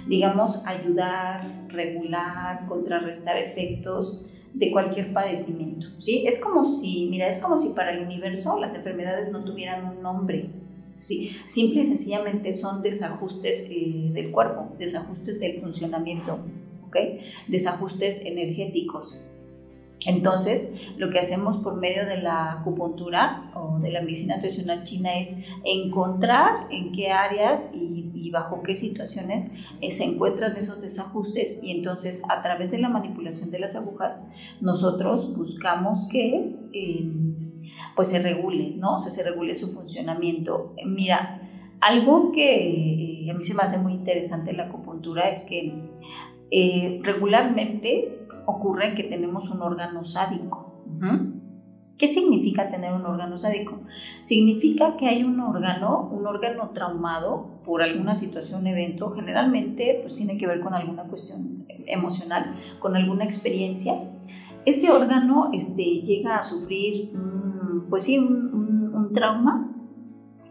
digamos, 0.08 0.66
ayudar, 0.66 1.66
regular, 1.68 2.66
contrarrestar 2.66 3.36
efectos 3.38 4.26
de 4.52 4.72
cualquier 4.72 5.12
padecimiento, 5.12 5.86
¿sí? 6.00 6.24
Es 6.26 6.42
como 6.42 6.64
si, 6.64 7.08
mira, 7.10 7.28
es 7.28 7.38
como 7.38 7.56
si 7.56 7.70
para 7.70 7.92
el 7.92 8.04
universo 8.04 8.58
las 8.58 8.74
enfermedades 8.74 9.30
no 9.30 9.44
tuvieran 9.44 9.84
un 9.84 10.02
nombre, 10.02 10.50
¿sí? 10.96 11.36
Simple 11.46 11.82
y 11.82 11.84
sencillamente 11.84 12.52
son 12.52 12.82
desajustes 12.82 13.68
eh, 13.70 14.10
del 14.12 14.32
cuerpo, 14.32 14.74
desajustes 14.78 15.40
del 15.40 15.60
funcionamiento, 15.60 16.40
¿ok? 16.90 17.22
Desajustes 17.48 18.24
energéticos. 18.26 19.20
Entonces, 20.06 20.72
lo 20.96 21.10
que 21.10 21.18
hacemos 21.18 21.58
por 21.58 21.76
medio 21.76 22.06
de 22.06 22.16
la 22.16 22.52
acupuntura 22.52 23.50
o 23.54 23.78
de 23.80 23.90
la 23.90 24.00
medicina 24.00 24.38
tradicional 24.38 24.84
china 24.84 25.18
es 25.18 25.44
encontrar 25.64 26.68
en 26.70 26.92
qué 26.92 27.10
áreas 27.10 27.72
y, 27.74 27.98
bajo 28.30 28.62
qué 28.62 28.76
situaciones 28.76 29.50
eh, 29.80 29.90
se 29.90 30.04
encuentran 30.04 30.56
esos 30.56 30.80
desajustes 30.80 31.64
y 31.64 31.72
entonces 31.72 32.22
a 32.28 32.44
través 32.44 32.70
de 32.70 32.78
la 32.78 32.88
manipulación 32.88 33.50
de 33.50 33.58
las 33.58 33.74
agujas 33.74 34.28
nosotros 34.60 35.36
buscamos 35.36 36.06
que 36.06 36.54
em, 36.72 37.64
pues 37.96 38.06
se 38.10 38.22
regule, 38.22 38.76
¿no? 38.76 38.94
O 38.94 38.98
sea, 39.00 39.10
se 39.10 39.28
regule 39.28 39.56
su 39.56 39.74
funcionamiento. 39.74 40.76
Mira, 40.86 41.40
algo 41.80 42.30
que 42.30 43.24
eh, 43.24 43.30
a 43.32 43.34
mí 43.34 43.42
se 43.42 43.54
me 43.54 43.64
hace 43.64 43.78
muy 43.78 43.94
interesante 43.94 44.50
en 44.50 44.58
la 44.58 44.66
acupuntura 44.66 45.28
es 45.28 45.46
que 45.48 45.89
eh, 46.50 47.00
regularmente 47.02 48.26
ocurre 48.46 48.94
que 48.94 49.04
tenemos 49.04 49.50
un 49.50 49.62
órgano 49.62 50.04
sádico. 50.04 50.66
¿Qué 51.96 52.06
significa 52.06 52.70
tener 52.70 52.94
un 52.94 53.04
órgano 53.04 53.36
sádico? 53.36 53.80
Significa 54.22 54.96
que 54.96 55.06
hay 55.06 55.22
un 55.22 55.38
órgano, 55.38 56.08
un 56.10 56.26
órgano 56.26 56.70
traumado 56.70 57.60
por 57.64 57.82
alguna 57.82 58.14
situación, 58.14 58.66
evento, 58.66 59.10
generalmente 59.10 59.98
pues 60.00 60.16
tiene 60.16 60.38
que 60.38 60.46
ver 60.46 60.60
con 60.60 60.72
alguna 60.74 61.04
cuestión 61.04 61.66
emocional, 61.86 62.54
con 62.78 62.96
alguna 62.96 63.24
experiencia. 63.24 63.94
Ese 64.64 64.90
órgano 64.90 65.50
este, 65.52 66.00
llega 66.00 66.36
a 66.36 66.42
sufrir, 66.42 67.12
pues 67.90 68.04
sí, 68.04 68.18
un, 68.18 68.92
un 68.94 69.12
trauma 69.12 69.70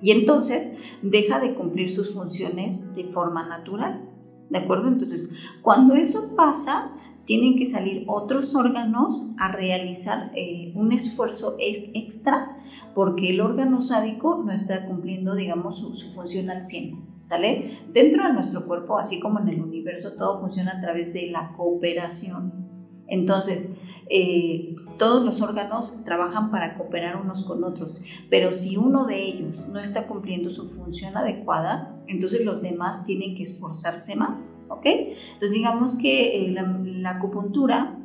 y 0.02 0.12
entonces 0.12 0.76
deja 1.02 1.40
de 1.40 1.56
cumplir 1.56 1.90
sus 1.90 2.14
funciones 2.14 2.94
de 2.96 3.06
forma 3.06 3.48
natural. 3.48 4.08
¿De 4.50 4.60
acuerdo? 4.60 4.88
Entonces, 4.88 5.32
cuando 5.62 5.96
eso 5.96 6.36
pasa, 6.36 6.92
tienen 7.26 7.58
que 7.58 7.66
salir 7.66 8.06
otros 8.08 8.56
órganos 8.56 9.32
a 9.38 9.52
realizar 9.52 10.32
eh, 10.36 10.74
un 10.76 10.92
esfuerzo 10.92 11.56
extra 11.60 12.58
porque 12.96 13.30
el 13.30 13.42
órgano 13.42 13.82
sádico 13.82 14.42
no 14.44 14.52
está 14.52 14.86
cumpliendo, 14.86 15.36
digamos, 15.36 15.80
su, 15.80 15.94
función 16.14 16.50
al 16.50 16.68
100. 16.68 17.10
¿Sale? 17.26 17.78
Dentro 17.94 18.28
de 18.28 18.34
nuestro 18.34 18.66
cuerpo, 18.66 18.98
así 18.98 19.20
como 19.20 19.40
en 19.40 19.50
el 19.50 19.62
universo, 19.62 20.14
todo 20.18 20.40
funciona 20.40 20.72
a 20.72 20.82
través 20.82 21.14
de 21.14 21.30
la 21.30 21.54
cooperación. 21.56 22.68
Entonces, 23.08 23.78
eh, 24.10 24.76
todos 24.98 25.24
los 25.24 25.42
órganos 25.44 26.04
trabajan 26.04 26.50
para 26.50 26.78
cooperar 26.78 27.22
unos 27.22 27.46
con 27.46 27.64
otros, 27.64 27.94
pero 28.30 28.52
si 28.52 28.76
uno 28.76 29.06
de 29.06 29.24
ellos 29.24 29.68
no 29.70 29.80
está 29.80 30.08
cumpliendo 30.08 30.50
su 30.50 30.68
función 30.68 31.16
adecuada, 31.16 31.96
entonces 32.08 32.44
los 32.44 32.62
demás 32.62 33.06
tienen 33.06 33.36
que 33.36 33.44
esforzarse 33.44 34.16
más, 34.16 34.64
¿ok? 34.68 34.86
Entonces 34.86 35.52
digamos 35.52 35.98
que 35.98 36.46
eh, 36.46 36.52
la, 36.52 37.12
acupuntura 37.12 37.98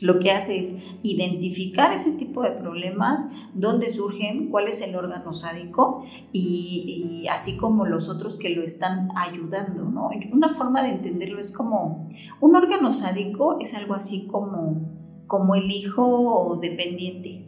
lo 0.00 0.18
que 0.20 0.30
hace 0.30 0.58
es 0.58 0.78
identificar 1.02 1.92
ese 1.92 2.12
tipo 2.12 2.42
de 2.42 2.50
problemas, 2.50 3.30
dónde 3.54 3.90
surgen, 3.90 4.48
cuál 4.48 4.68
es 4.68 4.86
el 4.86 4.96
órgano 4.96 5.32
sádico 5.32 6.04
y, 6.32 7.22
y, 7.22 7.28
así 7.28 7.56
como 7.56 7.86
los 7.86 8.08
otros 8.08 8.38
que 8.38 8.50
lo 8.50 8.62
están 8.62 9.08
ayudando, 9.16 9.84
¿no? 9.84 10.10
Una 10.32 10.54
forma 10.54 10.82
de 10.82 10.90
entenderlo 10.90 11.38
es 11.38 11.54
como 11.54 12.08
un 12.40 12.56
órgano 12.56 12.92
sádico 12.92 13.58
es 13.60 13.74
algo 13.74 13.94
así 13.94 14.26
como 14.26 14.95
como 15.26 15.54
el 15.54 15.70
hijo 15.70 16.58
dependiente, 16.60 17.46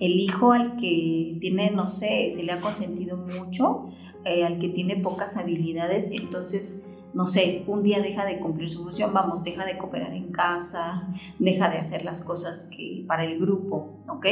el 0.00 0.12
hijo 0.12 0.52
al 0.52 0.76
que 0.76 1.36
tiene, 1.40 1.70
no 1.70 1.88
sé, 1.88 2.30
se 2.30 2.44
le 2.44 2.52
ha 2.52 2.60
consentido 2.60 3.16
mucho, 3.16 3.90
eh, 4.24 4.44
al 4.44 4.58
que 4.58 4.68
tiene 4.68 4.96
pocas 4.96 5.36
habilidades, 5.36 6.12
entonces, 6.12 6.84
no 7.12 7.26
sé, 7.26 7.64
un 7.66 7.82
día 7.82 8.00
deja 8.00 8.24
de 8.24 8.38
cumplir 8.38 8.70
su 8.70 8.84
función, 8.84 9.12
vamos, 9.12 9.44
deja 9.44 9.64
de 9.64 9.76
cooperar 9.76 10.14
en 10.14 10.30
casa, 10.30 11.08
deja 11.38 11.68
de 11.68 11.78
hacer 11.78 12.04
las 12.04 12.24
cosas 12.24 12.70
que 12.74 13.04
para 13.06 13.24
el 13.24 13.38
grupo, 13.40 13.98
¿ok? 14.08 14.26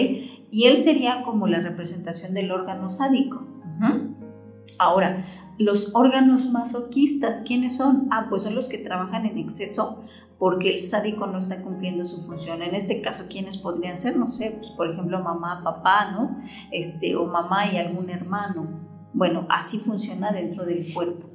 Y 0.51 0.65
él 0.65 0.79
sería 0.79 1.23
como 1.23 1.47
la 1.47 1.61
representación 1.61 2.35
del 2.35 2.51
órgano 2.51 2.89
sádico. 2.89 3.45
Ahora, 4.79 5.25
los 5.59 5.97
órganos 5.97 6.53
masoquistas, 6.53 7.43
¿quiénes 7.47 7.77
son? 7.77 8.07
Ah, 8.13 8.27
pues 8.31 8.43
son 8.43 8.55
los 8.55 8.69
que 8.69 8.79
trabajan 8.79 9.27
en 9.27 9.39
exceso 9.39 10.05
porque 10.39 10.75
el 10.75 10.81
sádico 10.81 11.27
no 11.27 11.39
está 11.39 11.63
cumpliendo 11.63 12.07
su 12.07 12.25
función. 12.25 12.63
En 12.63 12.75
este 12.75 13.03
caso, 13.03 13.25
¿quiénes 13.29 13.59
podrían 13.59 13.99
ser? 13.99 14.17
No 14.17 14.31
sé, 14.31 14.57
pues 14.59 14.71
por 14.73 14.91
ejemplo, 14.91 15.21
mamá, 15.21 15.63
papá, 15.65 16.13
¿no? 16.13 16.41
Este, 16.71 17.17
o 17.17 17.27
mamá 17.27 17.73
y 17.73 17.77
algún 17.77 18.09
hermano. 18.09 18.69
Bueno, 19.13 19.47
así 19.51 19.79
funciona 19.79 20.31
dentro 20.31 20.65
del 20.65 20.93
cuerpo. 20.95 21.29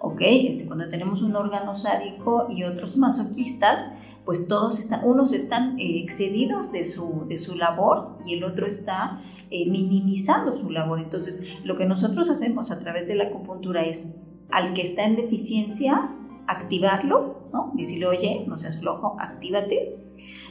¿Ok? 0.00 0.20
Este, 0.22 0.66
cuando 0.66 0.88
tenemos 0.88 1.22
un 1.22 1.36
órgano 1.36 1.76
sádico 1.76 2.46
y 2.50 2.64
otros 2.64 2.96
masoquistas, 2.96 3.92
pues 4.24 4.48
todos 4.48 4.78
están, 4.78 5.02
unos 5.04 5.32
están 5.32 5.78
eh, 5.78 6.00
excedidos 6.02 6.72
de 6.72 6.84
su, 6.84 7.26
de 7.28 7.38
su 7.38 7.56
labor 7.56 8.18
y 8.26 8.34
el 8.34 8.44
otro 8.44 8.66
está 8.66 9.20
eh, 9.50 9.70
minimizando 9.70 10.56
su 10.56 10.70
labor. 10.70 11.00
Entonces, 11.00 11.46
lo 11.62 11.76
que 11.76 11.86
nosotros 11.86 12.28
hacemos 12.28 12.70
a 12.70 12.80
través 12.80 13.06
de 13.06 13.14
la 13.14 13.24
acupuntura 13.24 13.82
es 13.82 14.20
al 14.50 14.74
que 14.74 14.82
está 14.82 15.04
en 15.04 15.16
deficiencia, 15.16 16.10
activarlo, 16.48 17.45
¿no? 17.56 17.72
Decirle, 17.74 18.06
oye, 18.06 18.44
no 18.46 18.56
seas 18.56 18.80
flojo, 18.80 19.16
actívate. 19.18 19.96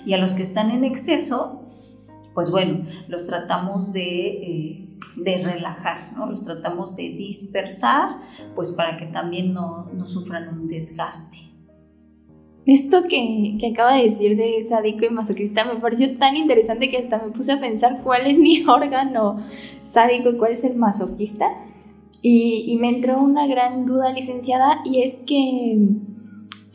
Y 0.05 0.13
a 0.13 0.17
los 0.17 0.33
que 0.33 0.43
están 0.43 0.71
en 0.71 0.83
exceso, 0.83 1.61
pues 2.33 2.51
bueno, 2.51 2.85
los 3.07 3.27
tratamos 3.27 3.93
de, 3.93 4.27
eh, 4.27 4.89
de 5.17 5.43
relajar, 5.43 6.13
¿no? 6.13 6.25
Los 6.25 6.45
tratamos 6.45 6.95
de 6.95 7.03
dispersar, 7.09 8.17
pues 8.55 8.71
para 8.71 8.97
que 8.97 9.05
también 9.07 9.53
no, 9.53 9.85
no 9.93 10.07
sufran 10.07 10.49
un 10.49 10.67
desgaste. 10.67 11.37
Esto 12.65 13.03
que, 13.03 13.57
que, 13.59 13.67
acaba 13.67 13.93
de 13.93 14.05
decir 14.05 14.35
de 14.35 14.63
sádico 14.63 15.05
y 15.05 15.11
masoquista 15.11 15.65
me 15.71 15.79
pareció 15.79 16.17
tan 16.17 16.35
interesante 16.35 16.89
que 16.89 16.97
hasta 16.97 17.19
me 17.19 17.31
puse 17.31 17.51
a 17.51 17.59
pensar 17.59 18.01
cuál 18.03 18.25
es 18.25 18.39
mi 18.39 18.65
órgano 18.67 19.37
sádico 19.83 20.31
y 20.31 20.37
cuál 20.37 20.53
es 20.53 20.63
el 20.63 20.75
masoquista. 20.75 21.45
Y, 22.27 22.75
me 22.81 22.89
entró 22.89 23.21
una 23.21 23.45
gran 23.45 23.85
duda, 23.85 24.11
licenciada, 24.11 24.81
y 24.83 25.03
es 25.03 25.23
que, 25.27 25.77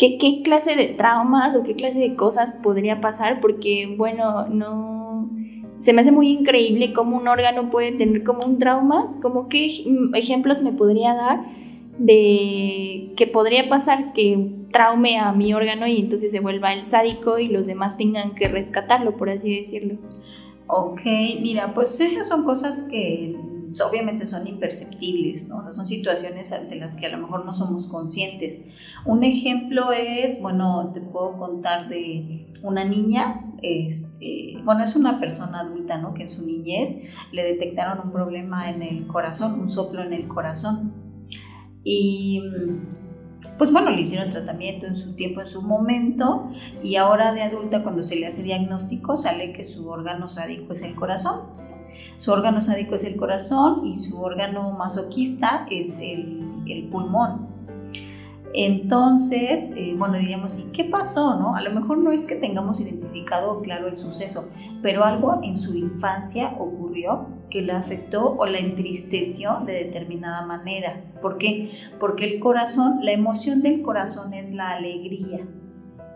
qué 0.00 0.42
clase 0.42 0.76
de 0.76 0.86
traumas 0.86 1.54
o 1.54 1.62
qué 1.62 1.74
clase 1.74 2.00
de 2.00 2.16
cosas 2.16 2.52
podría 2.52 3.00
pasar, 3.00 3.40
porque, 3.40 3.94
bueno, 3.96 4.48
no... 4.48 5.30
Se 5.76 5.94
me 5.94 6.02
hace 6.02 6.12
muy 6.12 6.28
increíble 6.28 6.92
cómo 6.92 7.16
un 7.16 7.26
órgano 7.26 7.70
puede 7.70 7.92
tener 7.92 8.22
como 8.22 8.44
un 8.44 8.56
trauma, 8.56 9.16
como 9.22 9.48
qué 9.48 9.68
ejemplos 10.14 10.60
me 10.60 10.72
podría 10.72 11.14
dar 11.14 11.40
de 12.00 13.12
que 13.14 13.26
podría 13.26 13.68
pasar 13.68 14.12
que 14.14 14.50
traume 14.72 15.18
a 15.18 15.32
mi 15.32 15.52
órgano 15.52 15.86
y 15.86 16.00
entonces 16.00 16.32
se 16.32 16.40
vuelva 16.40 16.72
el 16.72 16.84
sádico 16.84 17.38
y 17.38 17.48
los 17.48 17.66
demás 17.66 17.98
tengan 17.98 18.34
que 18.34 18.48
rescatarlo, 18.48 19.16
por 19.16 19.28
así 19.28 19.56
decirlo. 19.56 19.98
Ok, 20.72 21.02
mira, 21.40 21.74
pues 21.74 22.00
esas 22.00 22.28
son 22.28 22.44
cosas 22.44 22.86
que 22.88 23.36
obviamente 23.88 24.24
son 24.24 24.46
imperceptibles, 24.46 25.48
¿no? 25.48 25.58
O 25.58 25.62
sea, 25.64 25.72
son 25.72 25.86
situaciones 25.86 26.52
ante 26.52 26.76
las 26.76 26.96
que 26.96 27.06
a 27.06 27.08
lo 27.08 27.18
mejor 27.18 27.44
no 27.44 27.54
somos 27.54 27.88
conscientes. 27.88 28.68
Un 29.04 29.24
ejemplo 29.24 29.90
es, 29.90 30.40
bueno, 30.40 30.92
te 30.94 31.00
puedo 31.00 31.36
contar 31.38 31.88
de 31.88 32.54
una 32.62 32.84
niña, 32.84 33.52
este, 33.62 34.62
bueno, 34.64 34.84
es 34.84 34.94
una 34.94 35.18
persona 35.18 35.60
adulta, 35.60 35.98
¿no? 35.98 36.14
Que 36.14 36.22
en 36.22 36.28
su 36.28 36.46
niñez 36.46 37.02
le 37.32 37.42
detectaron 37.42 38.06
un 38.06 38.12
problema 38.12 38.70
en 38.70 38.82
el 38.82 39.08
corazón, 39.08 39.58
un 39.60 39.72
soplo 39.72 40.04
en 40.04 40.12
el 40.12 40.28
corazón. 40.28 40.94
Y 41.82 42.42
pues 43.58 43.72
bueno, 43.72 43.90
le 43.90 44.00
hicieron 44.00 44.30
tratamiento 44.30 44.86
en 44.86 44.96
su 44.96 45.14
tiempo, 45.14 45.40
en 45.40 45.46
su 45.46 45.62
momento, 45.62 46.48
y 46.82 46.96
ahora 46.96 47.32
de 47.32 47.42
adulta, 47.42 47.82
cuando 47.82 48.02
se 48.02 48.16
le 48.16 48.26
hace 48.26 48.42
diagnóstico, 48.42 49.16
sale 49.16 49.52
que 49.52 49.64
su 49.64 49.88
órgano 49.88 50.28
sádico 50.28 50.72
es 50.72 50.82
el 50.82 50.94
corazón. 50.94 51.42
Su 52.18 52.32
órgano 52.32 52.60
sádico 52.60 52.94
es 52.94 53.04
el 53.04 53.16
corazón 53.16 53.86
y 53.86 53.96
su 53.96 54.20
órgano 54.20 54.72
masoquista 54.72 55.66
es 55.70 56.00
el, 56.00 56.88
pulmón. 56.90 57.48
Entonces, 58.52 59.74
eh, 59.76 59.94
bueno, 59.96 60.18
diríamos, 60.18 60.58
¿y 60.58 60.72
qué 60.72 60.84
pasó? 60.84 61.38
No? 61.38 61.54
A 61.54 61.62
lo 61.62 61.70
mejor 61.70 61.98
no 61.98 62.12
es 62.12 62.26
que 62.26 62.36
tengamos 62.36 62.80
identificado 62.80 63.60
claro 63.62 63.88
el 63.88 63.96
suceso, 63.96 64.50
pero 64.82 65.04
algo 65.04 65.40
en 65.42 65.56
su 65.56 65.76
infancia 65.76 66.54
ocurrió 66.58 67.26
que 67.50 67.62
la 67.62 67.78
afectó 67.78 68.36
o 68.36 68.46
la 68.46 68.58
entristeció 68.58 69.60
de 69.66 69.84
determinada 69.84 70.46
manera. 70.46 71.04
¿Por 71.20 71.38
qué? 71.38 71.70
Porque 71.98 72.32
el 72.34 72.40
corazón, 72.40 73.00
la 73.02 73.12
emoción 73.12 73.62
del 73.62 73.82
corazón 73.82 74.32
es 74.34 74.54
la 74.54 74.70
alegría. 74.70 75.46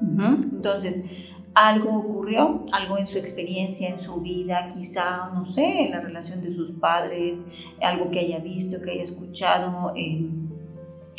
Entonces, 0.00 1.06
algo 1.54 1.96
ocurrió, 1.96 2.64
algo 2.72 2.98
en 2.98 3.06
su 3.06 3.18
experiencia, 3.18 3.88
en 3.88 4.00
su 4.00 4.20
vida, 4.20 4.66
quizá, 4.68 5.30
no 5.32 5.46
sé, 5.46 5.86
en 5.86 5.92
la 5.92 6.00
relación 6.00 6.42
de 6.42 6.52
sus 6.52 6.72
padres, 6.72 7.48
algo 7.80 8.10
que 8.10 8.20
haya 8.20 8.38
visto, 8.38 8.82
que 8.82 8.92
haya 8.92 9.02
escuchado. 9.02 9.92
Eh, 9.96 10.28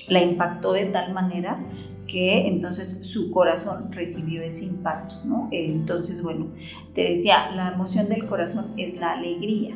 la 0.10 0.22
impactó 0.22 0.74
de 0.74 0.86
tal 0.88 1.14
manera 1.14 1.60
que 2.08 2.48
entonces 2.48 3.08
su 3.08 3.32
corazón 3.32 3.92
recibió 3.92 4.44
ese 4.44 4.66
impacto, 4.66 5.16
¿no? 5.26 5.48
Entonces, 5.52 6.22
bueno, 6.22 6.48
te 6.94 7.10
decía, 7.10 7.50
la 7.52 7.74
emoción 7.74 8.10
del 8.10 8.28
corazón 8.28 8.74
es 8.78 8.98
la 8.98 9.14
alegría. 9.14 9.76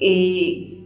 Eh, 0.00 0.76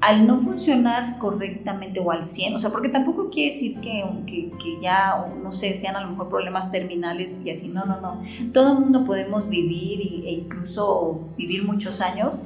al 0.00 0.26
no 0.26 0.38
funcionar 0.38 1.18
correctamente 1.18 2.00
o 2.00 2.10
al 2.10 2.26
100, 2.26 2.54
o 2.54 2.58
sea, 2.58 2.70
porque 2.70 2.90
tampoco 2.90 3.30
quiere 3.30 3.46
decir 3.46 3.80
que, 3.80 4.04
que, 4.26 4.50
que, 4.62 4.80
ya, 4.80 5.32
no 5.42 5.52
sé, 5.52 5.74
sean 5.74 5.96
a 5.96 6.02
lo 6.02 6.10
mejor 6.10 6.28
problemas 6.28 6.70
terminales 6.70 7.44
y 7.44 7.50
así, 7.50 7.68
no, 7.68 7.84
no, 7.86 8.00
no. 8.00 8.20
Todo 8.52 8.74
el 8.74 8.80
mundo 8.80 9.04
podemos 9.04 9.48
vivir 9.48 10.00
e 10.24 10.32
incluso 10.32 11.20
vivir 11.36 11.64
muchos 11.64 12.00
años 12.00 12.40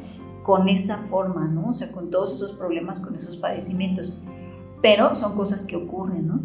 con 0.45 0.69
esa 0.69 0.99
forma, 1.09 1.49
¿no? 1.49 1.69
O 1.69 1.73
sea, 1.73 1.93
con 1.93 2.11
todos 2.11 2.35
esos 2.35 2.53
problemas, 2.53 3.01
con 3.01 3.17
esos 3.17 3.37
padecimientos 3.37 4.19
pero 4.83 5.15
son 5.15 5.37
cosas 5.37 5.67
que 5.67 5.77
ocurren, 5.77 6.27
¿no? 6.27 6.41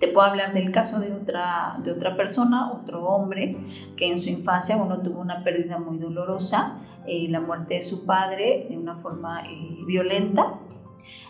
Te 0.00 0.08
puedo 0.08 0.26
hablar 0.26 0.52
del 0.52 0.70
caso 0.72 1.00
de 1.00 1.12
otra, 1.12 1.78
de 1.82 1.92
otra 1.92 2.16
persona, 2.16 2.72
otro 2.72 3.04
hombre, 3.06 3.56
que 3.96 4.10
en 4.10 4.18
su 4.18 4.30
infancia 4.30 4.76
uno 4.76 5.00
tuvo 5.00 5.20
una 5.20 5.42
pérdida 5.42 5.78
muy 5.78 5.98
dolorosa, 5.98 6.78
eh, 7.06 7.28
la 7.30 7.40
muerte 7.40 7.74
de 7.74 7.82
su 7.82 8.04
padre 8.04 8.66
de 8.68 8.76
una 8.76 8.96
forma 8.96 9.44
eh, 9.46 9.78
violenta, 9.86 10.60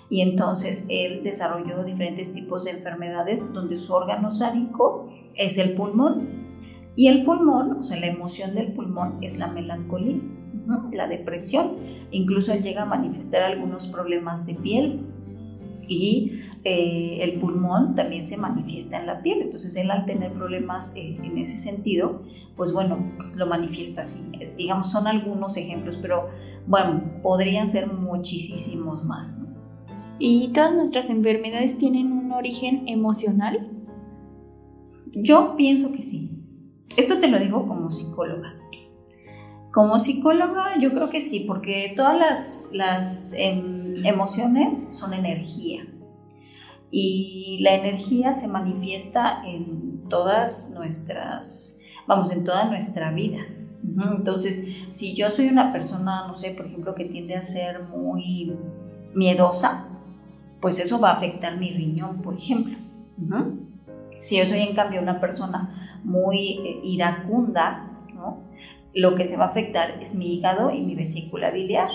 y 0.08 0.20
entonces 0.20 0.86
él 0.88 1.22
desarrolló 1.24 1.82
diferentes 1.84 2.32
tipos 2.32 2.64
de 2.64 2.72
enfermedades 2.72 3.52
donde 3.52 3.76
su 3.76 3.92
órgano 3.92 4.30
sádico 4.30 5.10
es 5.34 5.58
el 5.58 5.74
pulmón. 5.74 6.46
Y 6.94 7.08
el 7.08 7.24
pulmón, 7.24 7.78
o 7.78 7.84
sea, 7.84 8.00
la 8.00 8.06
emoción 8.06 8.54
del 8.54 8.72
pulmón 8.72 9.22
es 9.22 9.38
la 9.38 9.48
melancolía, 9.48 10.20
la 10.92 11.08
depresión. 11.08 11.76
Incluso 12.10 12.52
él 12.52 12.62
llega 12.62 12.82
a 12.82 12.86
manifestar 12.86 13.42
algunos 13.42 13.88
problemas 13.88 14.46
de 14.46 14.54
piel, 14.54 15.06
y 15.88 16.40
eh, 16.64 17.18
el 17.20 17.40
pulmón 17.40 17.94
también 17.94 18.22
se 18.22 18.36
manifiesta 18.36 18.98
en 18.98 19.06
la 19.06 19.22
piel. 19.22 19.42
Entonces 19.42 19.76
él 19.76 19.90
al 19.90 20.06
tener 20.06 20.32
problemas 20.32 20.94
eh, 20.96 21.16
en 21.22 21.38
ese 21.38 21.58
sentido, 21.58 22.22
pues 22.56 22.72
bueno, 22.72 22.98
lo 23.34 23.46
manifiesta 23.46 24.02
así. 24.02 24.30
Digamos, 24.56 24.90
son 24.90 25.06
algunos 25.06 25.56
ejemplos, 25.56 25.98
pero 26.00 26.28
bueno, 26.66 27.02
podrían 27.22 27.66
ser 27.66 27.92
muchísimos 27.92 29.04
más. 29.04 29.46
¿Y 30.18 30.48
todas 30.52 30.74
nuestras 30.74 31.10
enfermedades 31.10 31.78
tienen 31.78 32.12
un 32.12 32.32
origen 32.32 32.88
emocional? 32.88 33.70
Yo 35.12 35.54
pienso 35.56 35.92
que 35.92 36.02
sí. 36.02 36.42
Esto 36.96 37.18
te 37.20 37.28
lo 37.28 37.38
digo 37.38 37.66
como 37.68 37.90
psicóloga. 37.90 38.54
Como 39.76 39.98
psicóloga 39.98 40.78
yo 40.80 40.88
creo 40.88 41.10
que 41.10 41.20
sí, 41.20 41.44
porque 41.46 41.92
todas 41.94 42.70
las, 42.72 43.34
em, 43.36 44.06
emociones 44.06 44.88
son 44.92 45.12
energía 45.12 45.86
y 46.90 47.58
la 47.60 47.74
energía 47.74 48.32
se 48.32 48.48
manifiesta 48.48 49.42
en 49.44 50.08
todas 50.08 50.72
nuestras, 50.74 51.78
vamos, 52.06 52.32
en 52.32 52.44
toda 52.46 52.70
nuestra 52.70 53.12
vida. 53.12 53.40
Entonces, 54.16 54.64
si 54.88 55.14
yo 55.14 55.28
soy 55.28 55.48
una 55.48 55.74
persona, 55.74 56.26
no 56.26 56.34
sé, 56.34 56.52
por 56.52 56.64
ejemplo, 56.64 56.94
que 56.94 57.04
tiende 57.04 57.34
a 57.34 57.42
ser 57.42 57.82
muy 57.82 58.56
miedosa, 59.14 59.88
pues 60.62 60.80
eso 60.80 60.98
va 61.00 61.10
a 61.10 61.16
afectar 61.18 61.58
mi 61.58 61.70
riñón, 61.72 62.22
por 62.22 62.38
ejemplo. 62.38 62.78
Si 64.08 64.38
yo 64.38 64.46
soy 64.46 64.60
en 64.60 64.74
cambio 64.74 65.02
una 65.02 65.20
persona 65.20 66.00
muy 66.02 66.60
eh, 66.64 66.80
iracunda, 66.82 67.92
lo 68.96 69.14
que 69.14 69.26
se 69.26 69.36
va 69.36 69.44
a 69.44 69.48
afectar 69.48 69.98
es 70.00 70.16
mi 70.16 70.34
hígado 70.34 70.70
y 70.70 70.80
mi 70.80 70.94
vesícula 70.94 71.50
biliar. 71.50 71.90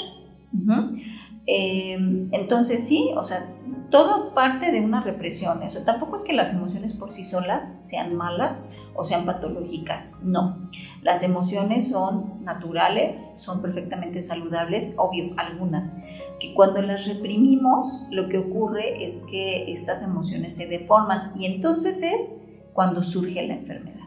Em, 1.48 2.30
entonces 2.32 2.88
sí, 2.88 3.10
o 3.16 3.24
sea, 3.24 3.50
todo 3.90 4.36
parte 4.36 4.72
de 4.72 4.82
una 4.82 5.02
represión. 5.02 5.64
O 5.64 5.72
sea, 5.72 5.84
tampoco 5.84 6.16
es 6.16 6.24
que 6.24 6.34
las 6.34 6.54
emociones 6.54 6.94
por 6.94 7.12
sí 7.12 7.24
solas 7.24 7.76
sean 7.80 8.16
malas 8.16 8.70
o 8.96 9.04
sean 9.04 9.26
patológicas, 9.26 10.20
no. 10.24 10.70
Las 11.02 11.24
emociones 11.24 11.90
son 11.90 12.44
naturales, 12.44 13.34
son 13.38 13.64
perfectamente 13.64 14.22
saludables, 14.22 14.94
obvio, 14.98 15.34
algunas, 15.38 15.98
que 16.40 16.54
cuando 16.54 16.84
las 16.84 17.08
reprimimos, 17.08 18.06
lo 18.12 18.30
que 18.30 18.38
ocurre 18.38 19.04
es 19.04 19.26
que 19.32 19.72
estas 19.72 20.04
emociones 20.04 20.56
se 20.56 20.68
deforman 20.68 21.32
y 21.36 21.48
entonces 21.48 22.04
es 22.04 22.42
cuando 22.74 23.02
surge 23.02 23.48
la 23.48 23.56
enfermedad. 23.56 24.01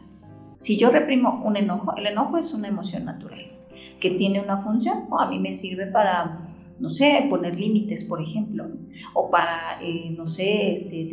Si 0.57 0.77
yo 0.77 0.89
reprimo 0.89 1.41
un 1.43 1.57
enojo, 1.57 1.95
el 1.97 2.07
enojo 2.07 2.37
es 2.37 2.53
una 2.53 2.67
emoción 2.67 3.05
natural 3.05 3.51
que 3.99 4.11
tiene 4.11 4.39
una 4.41 4.57
función, 4.57 5.05
o 5.09 5.19
a 5.19 5.27
mí 5.27 5.39
me 5.39 5.53
sirve 5.53 5.87
para, 5.87 6.49
no 6.79 6.89
sé, 6.89 7.25
poner 7.29 7.59
límites, 7.59 8.05
por 8.05 8.21
ejemplo, 8.21 8.65
o 9.13 9.29
para, 9.29 9.81
eh, 9.81 10.13
no 10.17 10.27
sé, 10.27 10.73
este, 10.73 11.09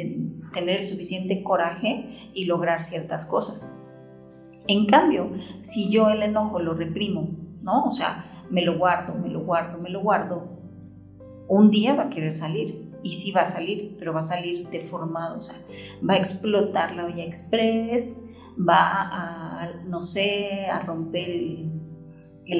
tener 0.53 0.81
el 0.81 0.87
suficiente 0.87 1.43
coraje 1.43 2.31
y 2.35 2.45
lograr 2.45 2.81
ciertas 2.81 3.25
cosas. 3.27 3.79
En 4.69 4.87
cambio, 4.87 5.33
si 5.61 5.91
yo 5.91 6.09
el 6.09 6.23
enojo 6.23 6.61
lo 6.61 6.75
reprimo, 6.75 7.31
¿no? 7.63 7.85
O 7.85 7.93
sea, 7.93 8.45
me 8.51 8.63
lo 8.63 8.79
guardo, 8.79 9.15
me 9.15 9.29
lo 9.29 9.41
guardo, 9.41 9.79
me 9.79 9.91
lo 9.91 10.03
guardo, 10.03 10.45
un 11.49 11.71
día 11.71 11.95
va 11.95 12.05
a 12.05 12.11
querer 12.11 12.33
salir. 12.33 12.91
Y 13.05 13.11
sí 13.11 13.33
va 13.33 13.41
a 13.41 13.47
salir, 13.47 13.97
pero 13.99 14.13
va 14.13 14.21
a 14.21 14.23
salir 14.23 14.69
deformado, 14.69 15.39
o 15.39 15.41
sea, 15.41 15.59
va 16.09 16.15
a 16.15 16.19
explotar 16.19 16.95
la 16.95 17.07
olla 17.07 17.25
express, 17.25 18.29
va 18.59 19.63
a, 19.63 19.73
no 19.87 20.03
sé, 20.03 20.67
a 20.67 20.81
romper 20.81 21.31
el, 21.31 21.79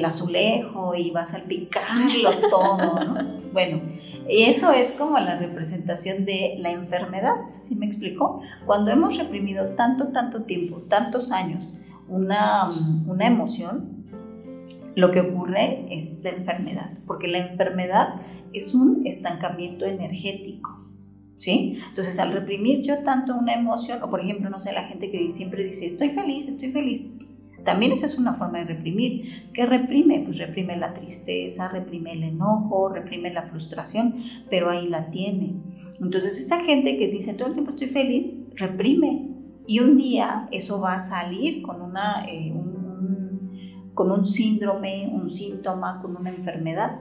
azulejo 0.05 0.95
y 0.95 1.11
va 1.11 1.21
a 1.21 1.25
salpicarlo 1.25 2.31
todo, 2.49 2.99
¿no? 3.03 3.43
Bueno, 3.53 3.81
eso 4.27 4.71
es 4.71 4.97
como 4.97 5.19
la 5.19 5.37
representación 5.37 6.25
de 6.25 6.55
la 6.57 6.71
enfermedad, 6.71 7.35
¿sí 7.47 7.75
me 7.75 7.85
explicó? 7.85 8.41
Cuando 8.65 8.89
hemos 8.89 9.19
reprimido 9.19 9.75
tanto, 9.75 10.11
tanto 10.11 10.45
tiempo, 10.45 10.81
tantos 10.89 11.31
años, 11.31 11.73
una, 12.07 12.67
una 13.05 13.27
emoción, 13.27 14.03
lo 14.95 15.11
que 15.11 15.21
ocurre 15.21 15.85
es 15.93 16.21
la 16.23 16.31
enfermedad, 16.31 16.97
porque 17.05 17.27
la 17.27 17.39
enfermedad 17.39 18.21
es 18.53 18.73
un 18.73 19.05
estancamiento 19.05 19.85
energético. 19.85 20.82
¿Sí? 21.43 21.77
Entonces, 21.89 22.19
al 22.19 22.31
reprimir 22.31 22.81
yo 22.83 23.03
tanto 23.03 23.35
una 23.35 23.53
emoción, 23.53 24.01
o 24.01 24.09
por 24.09 24.21
ejemplo, 24.21 24.49
no 24.49 24.59
sé, 24.59 24.71
la 24.71 24.83
gente 24.83 25.11
que 25.11 25.29
siempre 25.31 25.63
dice, 25.63 25.85
estoy 25.85 26.11
feliz, 26.11 26.47
estoy 26.47 26.71
feliz, 26.71 27.19
también 27.65 27.91
esa 27.91 28.05
es 28.05 28.17
una 28.17 28.33
forma 28.33 28.59
de 28.59 28.65
reprimir. 28.65 29.49
¿Qué 29.53 29.65
reprime? 29.65 30.21
Pues 30.23 30.39
reprime 30.39 30.75
la 30.77 30.93
tristeza, 30.93 31.69
reprime 31.69 32.13
el 32.13 32.23
enojo, 32.23 32.89
reprime 32.89 33.31
la 33.31 33.43
frustración, 33.43 34.15
pero 34.49 34.69
ahí 34.69 34.87
la 34.87 35.09
tiene. 35.11 35.53
Entonces, 36.01 36.39
esa 36.39 36.61
gente 36.61 36.97
que 36.97 37.07
dice 37.07 37.33
todo 37.33 37.47
el 37.47 37.53
tiempo 37.53 37.71
estoy 37.71 37.87
feliz, 37.87 38.37
reprime. 38.55 39.29
Y 39.65 39.79
un 39.79 39.95
día 39.95 40.49
eso 40.51 40.81
va 40.81 40.95
a 40.95 40.99
salir 40.99 41.61
con, 41.61 41.81
una, 41.81 42.25
eh, 42.27 42.53
con 43.93 44.11
un 44.11 44.25
síndrome, 44.25 45.09
un 45.13 45.33
síntoma, 45.33 46.01
con 46.01 46.17
una 46.17 46.31
enfermedad. 46.31 46.99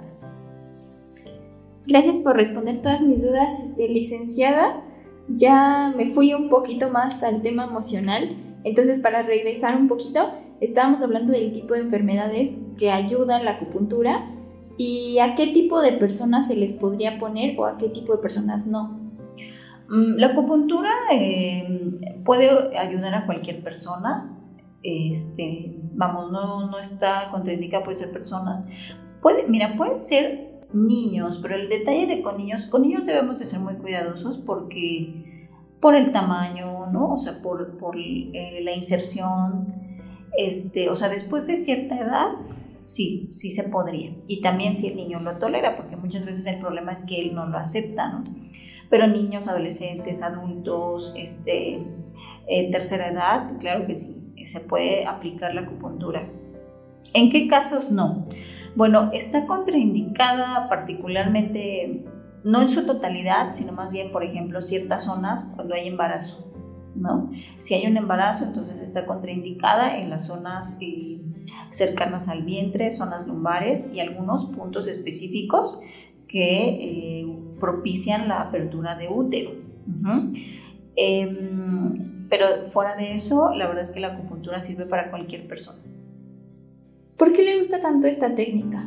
Gracias 1.87 2.21
por 2.21 2.37
responder 2.37 2.81
todas 2.81 3.03
mis 3.03 3.23
dudas, 3.23 3.61
este, 3.61 3.89
licenciada. 3.89 4.85
Ya 5.29 5.93
me 5.97 6.07
fui 6.11 6.33
un 6.33 6.49
poquito 6.49 6.91
más 6.91 7.23
al 7.23 7.43
tema 7.43 7.65
emocional. 7.65 8.37
Entonces, 8.65 9.01
para 9.01 9.23
regresar 9.23 9.77
un 9.77 9.89
poquito, 9.89 10.31
estábamos 10.61 11.03
hablando 11.03 11.33
del 11.33 11.51
tipo 11.51 11.75
de 11.75 11.81
enfermedades 11.81 12.69
que 12.79 12.91
ayudan 12.91 13.45
la 13.45 13.53
acupuntura 13.53 14.31
y 14.79 15.19
a 15.19 15.35
qué 15.35 15.49
tipo 15.49 15.81
de 15.81 15.93
personas 15.95 16.47
se 16.47 16.57
les 16.57 16.73
podría 16.73 17.19
poner 17.19 17.59
o 17.59 17.67
a 17.67 17.77
qué 17.79 17.89
tipo 17.89 18.15
de 18.15 18.23
personas 18.23 18.69
no. 18.69 19.01
Mm, 19.89 20.17
la 20.19 20.29
acupuntura 20.29 20.91
eh, 21.13 22.01
puede 22.25 22.79
ayudar 22.79 23.15
a 23.15 23.27
cualquier 23.27 23.63
persona. 23.65 24.39
Este, 24.85 25.77
vamos, 25.95 26.31
no, 26.31 26.71
no 26.71 26.79
está 26.79 27.29
contraindicada, 27.33 27.83
puede 27.83 27.97
ser 27.97 28.13
personas. 28.13 28.65
Puede, 29.21 29.49
mira, 29.49 29.77
puede 29.77 29.97
ser 29.97 30.52
niños, 30.75 31.39
pero 31.43 31.57
el 31.57 31.69
detalle 31.69 32.07
de 32.07 32.23
con 32.23 32.37
niños, 32.37 32.67
con 32.67 32.83
niños 32.83 33.07
debemos 33.07 33.39
de 33.39 33.47
ser 33.47 33.61
muy 33.61 33.75
cuidadosos 33.75 34.39
porque 34.39 35.51
por 35.81 35.97
el 35.97 36.13
tamaño, 36.13 36.87
¿no? 36.93 37.15
O 37.15 37.19
sea, 37.19 37.43
por, 37.43 37.77
por 37.79 37.97
eh, 37.99 38.61
la 38.63 38.73
inserción, 38.73 39.75
este, 40.37 40.89
o 40.89 40.97
sea, 40.97 41.09
después 41.09 41.47
de 41.47 41.57
cierta 41.57 41.99
edad, 41.99 42.29
sí, 42.85 43.29
sí 43.33 43.51
se 43.51 43.65
podría. 43.65 44.15
Y 44.29 44.41
también 44.41 44.75
si 44.75 44.89
el 44.89 44.97
niño 44.97 45.21
lo 45.21 45.39
tolera, 45.39 45.77
porque 45.77 45.97
muchas 45.97 46.25
veces 46.25 46.47
el 46.47 46.61
problema 46.61 46.93
es 46.93 47.05
que 47.05 47.21
él 47.21 47.35
no 47.35 47.47
lo 47.47 47.59
acepta, 47.59 48.11
¿no? 48.11 48.25
pero 48.93 49.07
niños, 49.07 49.49
adolescentes, 49.49 50.23
adultos, 50.23 51.15
este, 51.17 51.83
tercera 52.71 53.09
edad, 53.09 53.59
claro 53.59 53.87
que 53.87 53.95
sí, 53.95 54.35
se 54.45 54.61
puede 54.61 55.07
aplicar 55.07 55.55
la 55.55 55.63
acupuntura. 55.63 56.29
¿En 57.15 57.31
qué 57.31 57.49
casos 57.49 57.91
no? 57.91 58.27
Bueno, 58.75 59.11
está 59.13 59.47
contraindicada 59.47 60.69
particularmente, 60.69 62.05
no 62.45 62.63
en 62.63 62.69
su 62.69 62.87
totalidad, 62.87 63.53
sino 63.53 63.73
más 63.73 63.91
bien, 63.91 64.11
por 64.13 64.25
ejemplo, 64.25 64.61
ciertas 64.61 65.05
zonas 65.05 65.53
cuando 65.55 65.75
hay 65.75 65.89
embarazo. 65.89 66.53
¿no? 66.95 67.31
Si 67.59 67.75
hay 67.75 67.87
un 67.87 67.97
embarazo, 67.97 68.45
entonces 68.45 68.79
está 68.79 69.07
contraindicada 69.07 69.99
en 69.99 70.11
las 70.11 70.27
zonas 70.27 70.79
eh, 70.81 71.21
cercanas 71.71 72.29
al 72.29 72.45
vientre, 72.45 72.91
zonas 72.91 73.27
lumbares 73.27 73.93
y 73.95 74.01
algunos 74.01 74.47
puntos 74.47 74.89
específicos 74.89 75.81
que 76.29 77.21
eh, 77.21 77.39
propician 77.61 78.29
la 78.29 78.43
apertura 78.43 78.97
de 78.97 79.09
útero. 79.09 79.51
Em, 80.97 82.29
pero 82.29 82.47
fuera 82.69 82.97
de 82.97 83.13
eso, 83.15 83.55
la 83.55 83.67
verdad 83.67 83.83
es 83.83 83.93
que 83.93 84.01
la 84.01 84.09
acupuntura 84.09 84.61
sirve 84.61 84.87
para 84.87 85.11
cualquier 85.11 85.47
persona. 85.47 85.92
¿Por 87.23 87.33
qué 87.33 87.45
le 87.45 87.57
gusta 87.57 87.81
tanto 87.81 88.09
esta 88.09 88.35
técnica? 88.35 88.85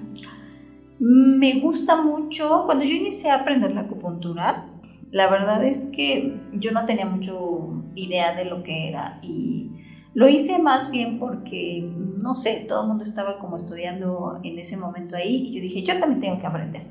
Me 1.00 1.62
gusta 1.62 2.02
mucho, 2.02 2.64
cuando 2.66 2.84
yo 2.84 2.92
inicié 2.92 3.32
a 3.32 3.36
aprender 3.36 3.72
la 3.72 3.84
acupuntura, 3.84 4.68
la 5.12 5.30
verdad 5.30 5.64
es 5.64 5.90
que 5.96 6.38
yo 6.52 6.74
no 6.74 6.86
tenía 6.86 7.06
mucho 7.06 7.82
idea 7.96 8.36
de 8.36 8.44
lo 8.44 8.62
que 8.62 8.90
era 8.90 9.20
y 9.24 9.72
lo 10.14 10.28
hice 10.28 10.62
más 10.62 10.92
bien 10.92 11.18
porque, 11.18 11.90
no 12.22 12.36
sé, 12.36 12.66
todo 12.68 12.82
el 12.82 12.90
mundo 12.90 13.06
estaba 13.06 13.40
como 13.40 13.56
estudiando 13.56 14.42
en 14.44 14.60
ese 14.60 14.76
momento 14.76 15.16
ahí 15.16 15.48
y 15.48 15.56
yo 15.56 15.62
dije, 15.62 15.84
yo 15.84 15.98
también 15.98 16.20
tengo 16.20 16.42
que 16.42 16.48
aprender. 16.48 16.84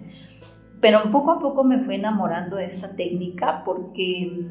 Pero 0.80 1.11
poco 1.12 1.30
a 1.30 1.40
poco 1.40 1.62
me 1.62 1.85
fui 1.85 1.96
enamorando 1.96 2.57
de 2.57 2.64
esta 2.64 2.96
técnica 2.96 3.64
porque 3.66 4.48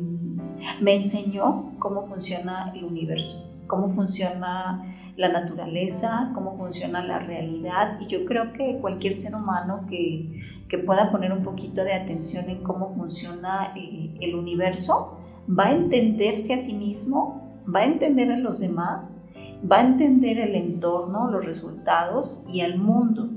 me 0.79 0.93
enseñó 0.93 1.73
cómo 1.79 2.03
funciona 2.03 2.71
el 2.75 2.83
universo, 2.83 3.51
cómo 3.67 3.93
funciona 3.93 4.95
la 5.15 5.29
naturaleza, 5.29 6.31
cómo 6.33 6.57
funciona 6.57 7.03
la 7.03 7.19
realidad 7.19 7.99
y 7.99 8.07
yo 8.07 8.25
creo 8.25 8.51
que 8.53 8.79
cualquier 8.79 9.15
ser 9.15 9.35
humano 9.35 9.85
que, 9.89 10.41
que 10.67 10.79
pueda 10.79 11.11
poner 11.11 11.31
un 11.31 11.43
poquito 11.43 11.83
de 11.83 11.93
atención 11.93 12.49
en 12.49 12.63
cómo 12.63 12.95
funciona 12.95 13.73
eh, 13.75 14.15
el 14.21 14.35
universo, 14.35 15.19
va 15.47 15.65
a 15.65 15.75
entenderse 15.75 16.53
a 16.53 16.57
sí 16.57 16.75
mismo, 16.75 17.61
va 17.73 17.81
a 17.81 17.85
entender 17.85 18.31
a 18.31 18.37
los 18.37 18.59
demás, 18.59 19.25
va 19.69 19.77
a 19.77 19.85
entender 19.85 20.39
el 20.39 20.55
entorno, 20.55 21.29
los 21.29 21.45
resultados 21.45 22.43
y 22.51 22.61
al 22.61 22.77
mundo. 22.77 23.29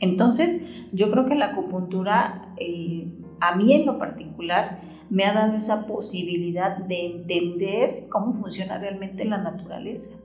Entonces, 0.00 0.64
yo 0.92 1.10
creo 1.10 1.26
que 1.26 1.34
la 1.34 1.46
acupuntura, 1.46 2.52
eh, 2.58 3.10
a 3.40 3.56
mí 3.56 3.72
en 3.72 3.86
lo 3.86 3.98
particular, 3.98 4.80
me 5.10 5.24
ha 5.24 5.32
dado 5.32 5.56
esa 5.56 5.86
posibilidad 5.86 6.76
de 6.76 7.06
entender 7.06 8.06
cómo 8.08 8.34
funciona 8.34 8.78
realmente 8.78 9.24
la 9.24 9.38
naturaleza. 9.38 10.18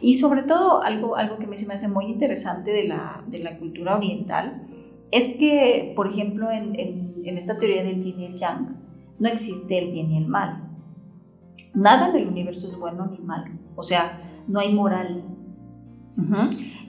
Y 0.00 0.14
sobre 0.14 0.42
todo, 0.42 0.82
algo, 0.82 1.16
algo 1.16 1.38
que 1.38 1.46
me, 1.46 1.56
se 1.56 1.66
me 1.66 1.74
hace 1.74 1.88
muy 1.88 2.06
interesante 2.06 2.72
de 2.72 2.84
la, 2.84 3.22
de 3.26 3.40
la 3.40 3.58
cultura 3.58 3.96
oriental 3.96 4.66
es 5.10 5.36
que, 5.38 5.92
por 5.94 6.08
ejemplo, 6.08 6.50
en, 6.50 6.74
en, 6.76 7.36
esta 7.36 7.58
teoría 7.58 7.82
del 7.82 8.02
yin 8.02 8.20
y 8.20 8.24
el 8.26 8.36
yang, 8.36 8.76
no 9.18 9.28
existe 9.28 9.78
el 9.78 9.92
bien 9.92 10.10
y 10.10 10.18
el 10.18 10.26
mal. 10.26 10.68
Nada 11.74 12.08
en 12.10 12.16
el 12.16 12.28
universo 12.28 12.66
es 12.66 12.78
bueno 12.78 13.06
ni 13.06 13.18
malo. 13.18 13.52
O 13.76 13.82
sea, 13.82 14.42
no 14.48 14.60
hay 14.60 14.72
moral. 14.74 15.24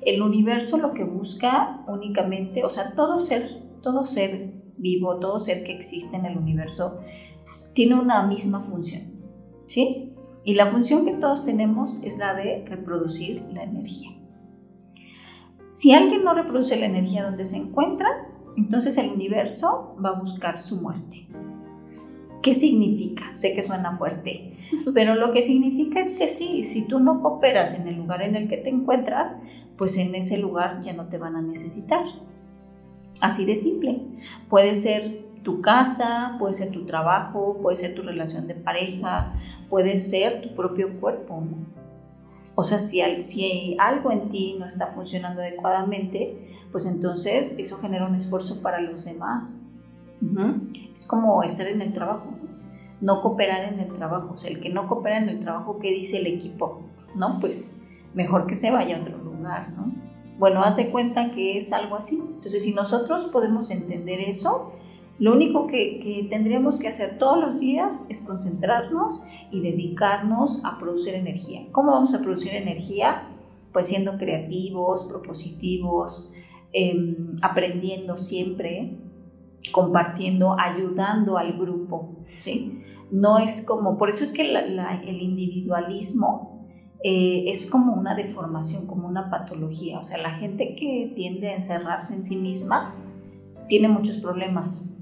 El 0.01 0.21
universo 0.21 0.77
lo 0.77 0.93
que 0.93 1.03
busca 1.03 1.83
únicamente, 1.87 2.63
o 2.63 2.69
sea, 2.69 2.95
todo 2.95 3.17
ser, 3.19 3.61
todo 3.81 4.03
ser 4.03 4.60
vivo, 4.81 5.17
todo 5.19 5.39
ser 5.39 5.63
que 5.63 5.73
existe 5.73 6.17
en 6.17 6.25
el 6.25 6.37
universo, 6.37 6.99
tiene 7.73 7.95
una 7.95 8.25
misma 8.27 8.59
función. 8.61 9.03
¿Sí? 9.67 10.13
Y 10.43 10.55
la 10.55 10.67
función 10.67 11.05
que 11.05 11.13
todos 11.13 11.45
tenemos 11.45 12.01
es 12.03 12.17
la 12.17 12.33
de 12.33 12.65
reproducir 12.67 13.43
la 13.53 13.63
energía. 13.63 14.09
Si 15.69 15.93
alguien 15.93 16.23
no 16.23 16.33
reproduce 16.33 16.75
la 16.75 16.87
energía 16.87 17.23
donde 17.23 17.45
se 17.45 17.57
encuentra, 17.57 18.07
entonces 18.57 18.97
el 18.97 19.11
universo 19.11 19.95
va 20.03 20.09
a 20.09 20.19
buscar 20.19 20.59
su 20.59 20.81
muerte. 20.81 21.27
¿Qué 22.41 22.55
significa? 22.55 23.33
Sé 23.33 23.53
que 23.53 23.61
suena 23.61 23.93
fuerte, 23.93 24.57
pero 24.93 25.15
lo 25.15 25.31
que 25.31 25.41
significa 25.41 26.01
es 26.01 26.17
que 26.17 26.27
sí, 26.27 26.63
si 26.63 26.87
tú 26.87 26.99
no 26.99 27.21
cooperas 27.21 27.79
en 27.79 27.87
el 27.87 27.97
lugar 27.97 28.23
en 28.23 28.35
el 28.35 28.49
que 28.49 28.57
te 28.57 28.69
encuentras, 28.69 29.43
pues 29.77 29.97
en 29.97 30.15
ese 30.15 30.39
lugar 30.39 30.81
ya 30.81 30.93
no 30.93 31.07
te 31.07 31.17
van 31.17 31.35
a 31.35 31.41
necesitar. 31.41 32.03
Así 33.21 33.45
de 33.45 33.55
simple. 33.55 34.01
Puede 34.49 34.75
ser 34.75 35.21
tu 35.43 35.61
casa, 35.61 36.35
puede 36.39 36.53
ser 36.53 36.71
tu 36.71 36.85
trabajo, 36.85 37.57
puede 37.61 37.77
ser 37.77 37.95
tu 37.95 38.01
relación 38.01 38.47
de 38.47 38.55
pareja, 38.55 39.33
puede 39.69 39.99
ser 39.99 40.41
tu 40.41 40.55
propio 40.55 40.99
cuerpo. 40.99 41.43
O 42.55 42.63
sea, 42.63 42.79
si, 42.79 43.01
si 43.21 43.77
algo 43.79 44.11
en 44.11 44.29
ti 44.29 44.57
no 44.59 44.65
está 44.65 44.87
funcionando 44.87 45.41
adecuadamente, 45.41 46.67
pues 46.71 46.85
entonces 46.85 47.53
eso 47.57 47.77
genera 47.77 48.05
un 48.05 48.15
esfuerzo 48.15 48.61
para 48.61 48.81
los 48.81 49.05
demás. 49.05 49.67
Es 50.93 51.07
como 51.07 51.41
estar 51.43 51.67
en 51.67 51.81
el 51.81 51.93
trabajo, 51.93 52.27
¿no? 52.99 53.21
cooperar 53.21 53.73
en 53.73 53.79
el 53.79 53.91
trabajo. 53.93 54.33
O 54.35 54.37
sea, 54.37 54.51
el 54.51 54.59
que 54.59 54.69
no 54.69 54.87
coopera 54.87 55.17
en 55.17 55.29
el 55.29 55.39
trabajo, 55.39 55.79
¿qué 55.79 55.89
dice 55.89 56.19
el 56.19 56.27
equipo? 56.27 56.81
¿No? 57.15 57.39
Pues 57.39 57.81
mejor 58.13 58.45
que 58.45 58.55
se 58.55 58.71
vaya 58.71 58.97
a 58.97 59.01
otro 59.01 59.17
lugar, 59.17 59.71
¿no? 59.71 60.10
Bueno, 60.41 60.63
haz 60.63 60.77
de 60.77 60.89
cuenta 60.89 61.29
que 61.35 61.55
es 61.55 61.71
algo 61.71 61.95
así. 61.95 62.19
Entonces, 62.19 62.63
si 62.63 62.73
nosotros 62.73 63.29
podemos 63.31 63.69
entender 63.69 64.21
eso, 64.21 64.71
lo 65.19 65.33
único 65.33 65.67
que, 65.67 66.25
tendríamos 66.31 66.79
que 66.79 66.87
hacer 66.87 67.19
todos 67.19 67.39
los 67.39 67.59
días 67.59 68.07
es 68.09 68.25
concentrarnos 68.25 69.23
y 69.51 69.61
dedicarnos 69.61 70.65
a 70.65 70.79
producir 70.79 71.13
energía. 71.13 71.67
¿Cómo 71.71 71.91
vamos 71.91 72.15
a 72.15 72.23
producir 72.23 72.55
energía? 72.55 73.27
Pues 73.71 73.85
siendo 73.85 74.17
creativos, 74.17 75.05
propositivos, 75.11 76.33
em, 76.73 77.35
aprendiendo 77.43 78.17
siempre, 78.17 78.97
compartiendo, 79.71 80.55
ayudando 80.59 81.37
al 81.37 81.53
grupo. 81.53 82.15
¿sí? 82.39 82.81
No 83.11 83.37
es 83.37 83.63
como, 83.67 83.95
por 83.95 84.09
eso 84.09 84.23
es 84.23 84.33
que 84.33 84.41
el 84.41 85.21
individualismo 85.21 86.60
eh, 87.03 87.45
es 87.47 87.69
como 87.69 87.93
una 87.93 88.15
deformación, 88.15 88.87
como 88.87 89.07
una 89.07 89.29
patología. 89.29 89.99
O 89.99 90.03
sea, 90.03 90.19
la 90.19 90.31
gente 90.31 90.75
que 90.75 91.11
tiende 91.15 91.49
a 91.49 91.55
encerrarse 91.55 92.15
en 92.15 92.23
sí 92.23 92.35
misma 92.35 92.95
tiene 93.67 93.87
muchos 93.87 94.17
problemas 94.17 94.93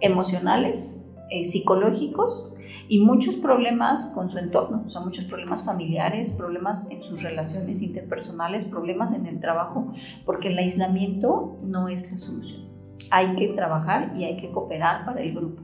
emocionales, 0.00 1.06
eh, 1.30 1.44
psicológicos 1.44 2.56
y 2.88 3.00
muchos 3.04 3.36
problemas 3.36 4.12
con 4.14 4.30
su 4.30 4.38
entorno, 4.38 4.84
o 4.86 4.88
sea, 4.88 5.00
muchos 5.00 5.24
problemas 5.24 5.64
familiares, 5.64 6.36
problemas 6.38 6.90
en 6.90 7.02
sus 7.02 7.22
relaciones 7.22 7.82
interpersonales, 7.82 8.64
problemas 8.64 9.12
en 9.12 9.26
el 9.26 9.40
trabajo, 9.40 9.92
porque 10.24 10.48
el 10.48 10.58
aislamiento 10.58 11.58
no 11.62 11.88
es 11.88 12.12
la 12.12 12.18
solución. 12.18 12.68
Hay 13.10 13.34
que 13.36 13.48
trabajar 13.48 14.12
y 14.16 14.24
hay 14.24 14.36
que 14.36 14.50
cooperar 14.50 15.04
para 15.04 15.20
el 15.20 15.34
grupo. 15.34 15.62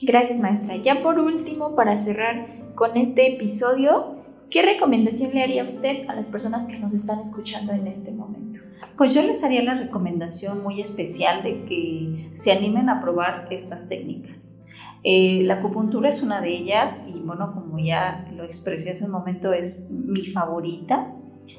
Gracias, 0.00 0.38
maestra. 0.38 0.76
Ya 0.76 1.02
por 1.02 1.18
último, 1.18 1.74
para 1.74 1.96
cerrar 1.96 2.46
con 2.76 2.96
este 2.96 3.34
episodio, 3.34 4.17
¿qué 4.50 4.62
recomendación 4.62 5.32
le 5.32 5.42
haría 5.42 5.64
usted 5.64 6.08
a 6.08 6.14
las 6.14 6.26
personas 6.26 6.66
que 6.66 6.78
nos 6.78 6.94
están 6.94 7.20
escuchando 7.20 7.72
en 7.72 7.86
este 7.86 8.12
momento? 8.12 8.60
Pues 8.96 9.14
yo 9.14 9.22
les 9.22 9.44
haría 9.44 9.62
la 9.62 9.74
recomendación 9.74 10.62
muy 10.62 10.80
especial 10.80 11.42
de 11.42 11.64
que 11.64 12.30
se 12.34 12.52
animen 12.52 12.88
a 12.88 13.00
probar 13.00 13.46
estas 13.50 13.88
técnicas. 13.88 14.60
Eh, 15.04 15.42
la 15.44 15.54
acupuntura 15.54 16.08
es 16.08 16.22
una 16.22 16.40
de 16.40 16.50
ellas 16.50 17.06
y 17.08 17.20
bueno, 17.20 17.52
como 17.54 17.78
ya 17.78 18.28
lo 18.34 18.42
expresé 18.42 18.90
hace 18.90 19.04
un 19.04 19.12
momento, 19.12 19.52
es 19.52 19.90
mi 19.90 20.24
favorita. 20.26 21.14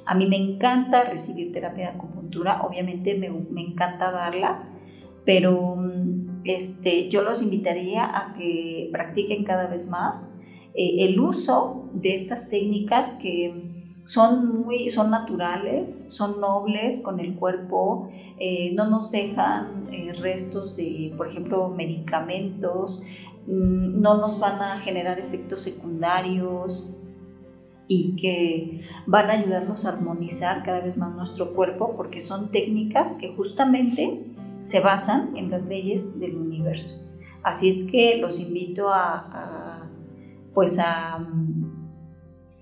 A 0.05 0.15
mí 0.15 0.27
me 0.27 0.35
encanta 0.35 1.05
recibir 1.05 1.53
terapia 1.53 1.91
de 1.91 1.97
acupuntura, 1.97 2.61
obviamente 2.63 3.17
me, 3.17 3.29
me 3.29 3.61
encanta 3.61 4.11
darla, 4.11 4.67
pero 5.25 5.77
este, 6.43 7.09
yo 7.09 7.21
los 7.21 7.41
invitaría 7.41 8.03
a 8.05 8.33
que 8.33 8.89
practiquen 8.91 9.45
cada 9.45 9.67
vez 9.67 9.89
más 9.89 10.38
eh, 10.79 11.09
el 11.09 11.19
uso 11.19 11.89
de 11.91 12.13
estas 12.13 12.49
técnicas 12.49 13.19
que 13.21 13.53
son 14.05 14.61
muy, 14.61 14.89
son 14.89 15.11
naturales, 15.11 16.07
son 16.09 16.39
nobles 16.39 17.01
con 17.03 17.19
el 17.19 17.35
cuerpo, 17.35 18.09
eh, 18.39 18.71
no 18.75 18.89
nos 18.89 19.11
dejan 19.11 19.89
eh, 19.91 20.13
restos 20.13 20.77
de, 20.77 21.13
por 21.17 21.27
ejemplo, 21.27 21.67
medicamentos, 21.67 23.03
mm, 23.45 23.99
no 23.99 24.19
nos 24.19 24.39
van 24.39 24.61
a 24.61 24.79
generar 24.79 25.19
efectos 25.19 25.63
secundarios 25.63 26.95
y 27.89 28.15
que 28.15 28.87
van 29.05 29.29
a 29.31 29.33
ayudarnos 29.33 29.85
a 29.85 29.89
armonizar 29.97 30.63
cada 30.63 30.79
vez 30.79 30.95
más 30.95 31.13
nuestro 31.13 31.53
cuerpo 31.53 31.93
porque 31.97 32.21
son 32.21 32.51
técnicas 32.53 33.17
que 33.17 33.35
justamente 33.35 34.23
se 34.61 34.79
basan 34.79 35.35
en 35.35 35.51
las 35.51 35.67
leyes 35.67 36.21
del 36.21 36.37
universo. 36.37 37.05
Así 37.43 37.67
es 37.67 37.91
que 37.91 38.15
los 38.15 38.39
invito 38.39 38.87
a 38.87 39.88
pues 40.59 40.77
a 40.79 41.25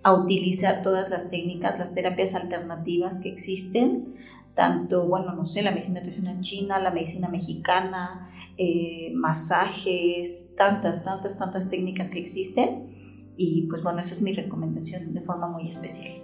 a 0.08 0.14
utilizar 0.14 0.84
todas 0.84 1.10
las 1.10 1.30
técnicas, 1.30 1.78
las 1.78 1.94
terapias 1.94 2.34
alternativas 2.34 3.20
que 3.22 3.28
existen 3.28 4.16
tanto, 4.56 5.06
bueno, 5.06 5.34
no 5.34 5.46
sé, 5.46 5.62
la 5.62 5.72
medicina 5.72 6.00
tradicional 6.00 6.40
china, 6.40 6.80
la 6.80 6.92
medicina 6.92 7.28
mexicana, 7.28 8.30
eh, 8.58 9.12
masajes, 9.14 10.56
tantas, 10.58 11.04
tantas, 11.04 11.38
tantas 11.38 11.70
técnicas 11.70 12.10
que 12.10 12.20
existen. 12.20 13.34
Y 13.36 13.68
pues 13.68 13.84
bueno, 13.84 14.00
esa 14.00 14.16
es 14.16 14.22
mi 14.22 14.32
recomendación 14.34 15.14
de 15.14 15.22
forma 15.22 15.48
muy 15.48 15.68
especial. 15.68 16.16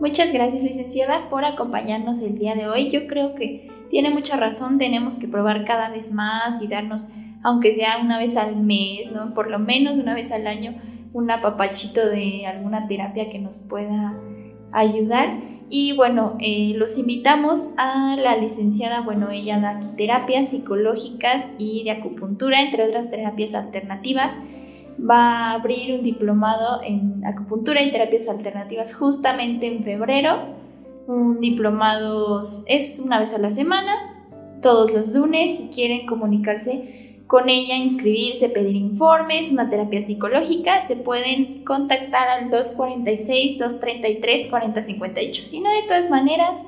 Muchas 0.00 0.32
gracias, 0.32 0.62
licenciada, 0.62 1.28
por 1.28 1.44
acompañarnos 1.44 2.22
el 2.22 2.38
día 2.38 2.54
de 2.54 2.66
hoy. 2.66 2.90
Yo 2.90 3.06
creo 3.06 3.34
que 3.34 3.70
tiene 3.90 4.08
mucha 4.08 4.38
razón, 4.38 4.78
tenemos 4.78 5.18
que 5.18 5.28
probar 5.28 5.66
cada 5.66 5.90
vez 5.90 6.14
más 6.14 6.62
y 6.62 6.66
darnos, 6.66 7.08
aunque 7.44 7.74
sea 7.74 7.98
una 8.02 8.18
vez 8.18 8.38
al 8.38 8.56
mes, 8.56 9.12
¿no? 9.12 9.34
Por 9.34 9.50
lo 9.50 9.58
menos 9.58 9.98
una 9.98 10.14
vez 10.14 10.32
al 10.32 10.46
año, 10.46 10.74
un 11.12 11.30
apapachito 11.30 12.08
de 12.08 12.46
alguna 12.46 12.86
terapia 12.86 13.30
que 13.30 13.38
nos 13.38 13.58
pueda 13.58 14.14
ayudar. 14.72 15.40
Y 15.70 15.94
bueno, 15.96 16.36
eh, 16.40 16.72
los 16.76 16.98
invitamos 16.98 17.74
a 17.76 18.16
la 18.16 18.36
licenciada, 18.36 19.02
bueno, 19.02 19.30
ella 19.30 19.60
da 19.60 19.80
terapias 19.96 20.48
psicológicas 20.48 21.54
y 21.58 21.84
de 21.84 21.90
acupuntura, 21.90 22.62
entre 22.62 22.84
otras 22.84 23.10
terapias 23.10 23.54
alternativas. 23.54 24.34
Va 24.98 25.50
a 25.50 25.52
abrir 25.52 25.94
un 25.94 26.02
diplomado 26.02 26.82
en 26.82 27.24
acupuntura 27.24 27.82
y 27.82 27.92
terapias 27.92 28.28
alternativas 28.28 28.94
justamente 28.94 29.66
en 29.66 29.84
febrero. 29.84 30.56
Un 31.06 31.40
diplomado 31.40 32.40
es 32.66 33.00
una 33.04 33.18
vez 33.18 33.34
a 33.34 33.38
la 33.38 33.50
semana, 33.50 33.92
todos 34.62 34.92
los 34.92 35.08
lunes, 35.08 35.56
si 35.56 35.68
quieren 35.68 36.06
comunicarse 36.06 37.07
con 37.28 37.48
ella 37.50 37.76
inscribirse, 37.76 38.48
pedir 38.48 38.74
informes, 38.74 39.52
una 39.52 39.68
terapia 39.68 40.00
psicológica, 40.00 40.80
se 40.80 40.96
pueden 40.96 41.62
contactar 41.64 42.26
al 42.26 42.50
246-233-4058. 42.50 45.34
Si 45.34 45.60
no, 45.60 45.70
de 45.70 45.82
todas 45.82 46.10
maneras, 46.10 46.62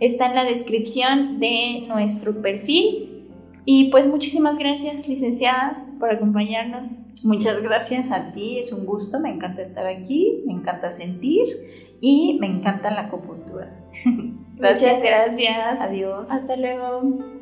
está 0.00 0.24
en 0.26 0.34
la 0.34 0.44
descripción 0.44 1.38
de 1.38 1.84
nuestro 1.86 2.40
perfil. 2.40 3.28
Y 3.66 3.90
pues 3.90 4.06
muchísimas 4.06 4.56
gracias, 4.56 5.06
licenciada, 5.06 5.84
por 6.00 6.10
acompañarnos. 6.10 7.08
Muchas 7.24 7.62
gracias 7.62 8.10
a 8.10 8.32
ti, 8.32 8.58
es 8.58 8.72
un 8.72 8.86
gusto, 8.86 9.20
me 9.20 9.28
encanta 9.28 9.60
estar 9.60 9.86
aquí, 9.86 10.40
me 10.46 10.54
encanta 10.54 10.90
sentir 10.90 11.98
y 12.00 12.38
me 12.40 12.46
encanta 12.46 12.90
la 12.90 13.02
acupuntura. 13.02 13.84
gracias. 14.56 14.98
Muchas 14.98 15.02
gracias. 15.02 15.82
Adiós. 15.82 16.30
Hasta 16.30 16.56
luego. 16.56 17.35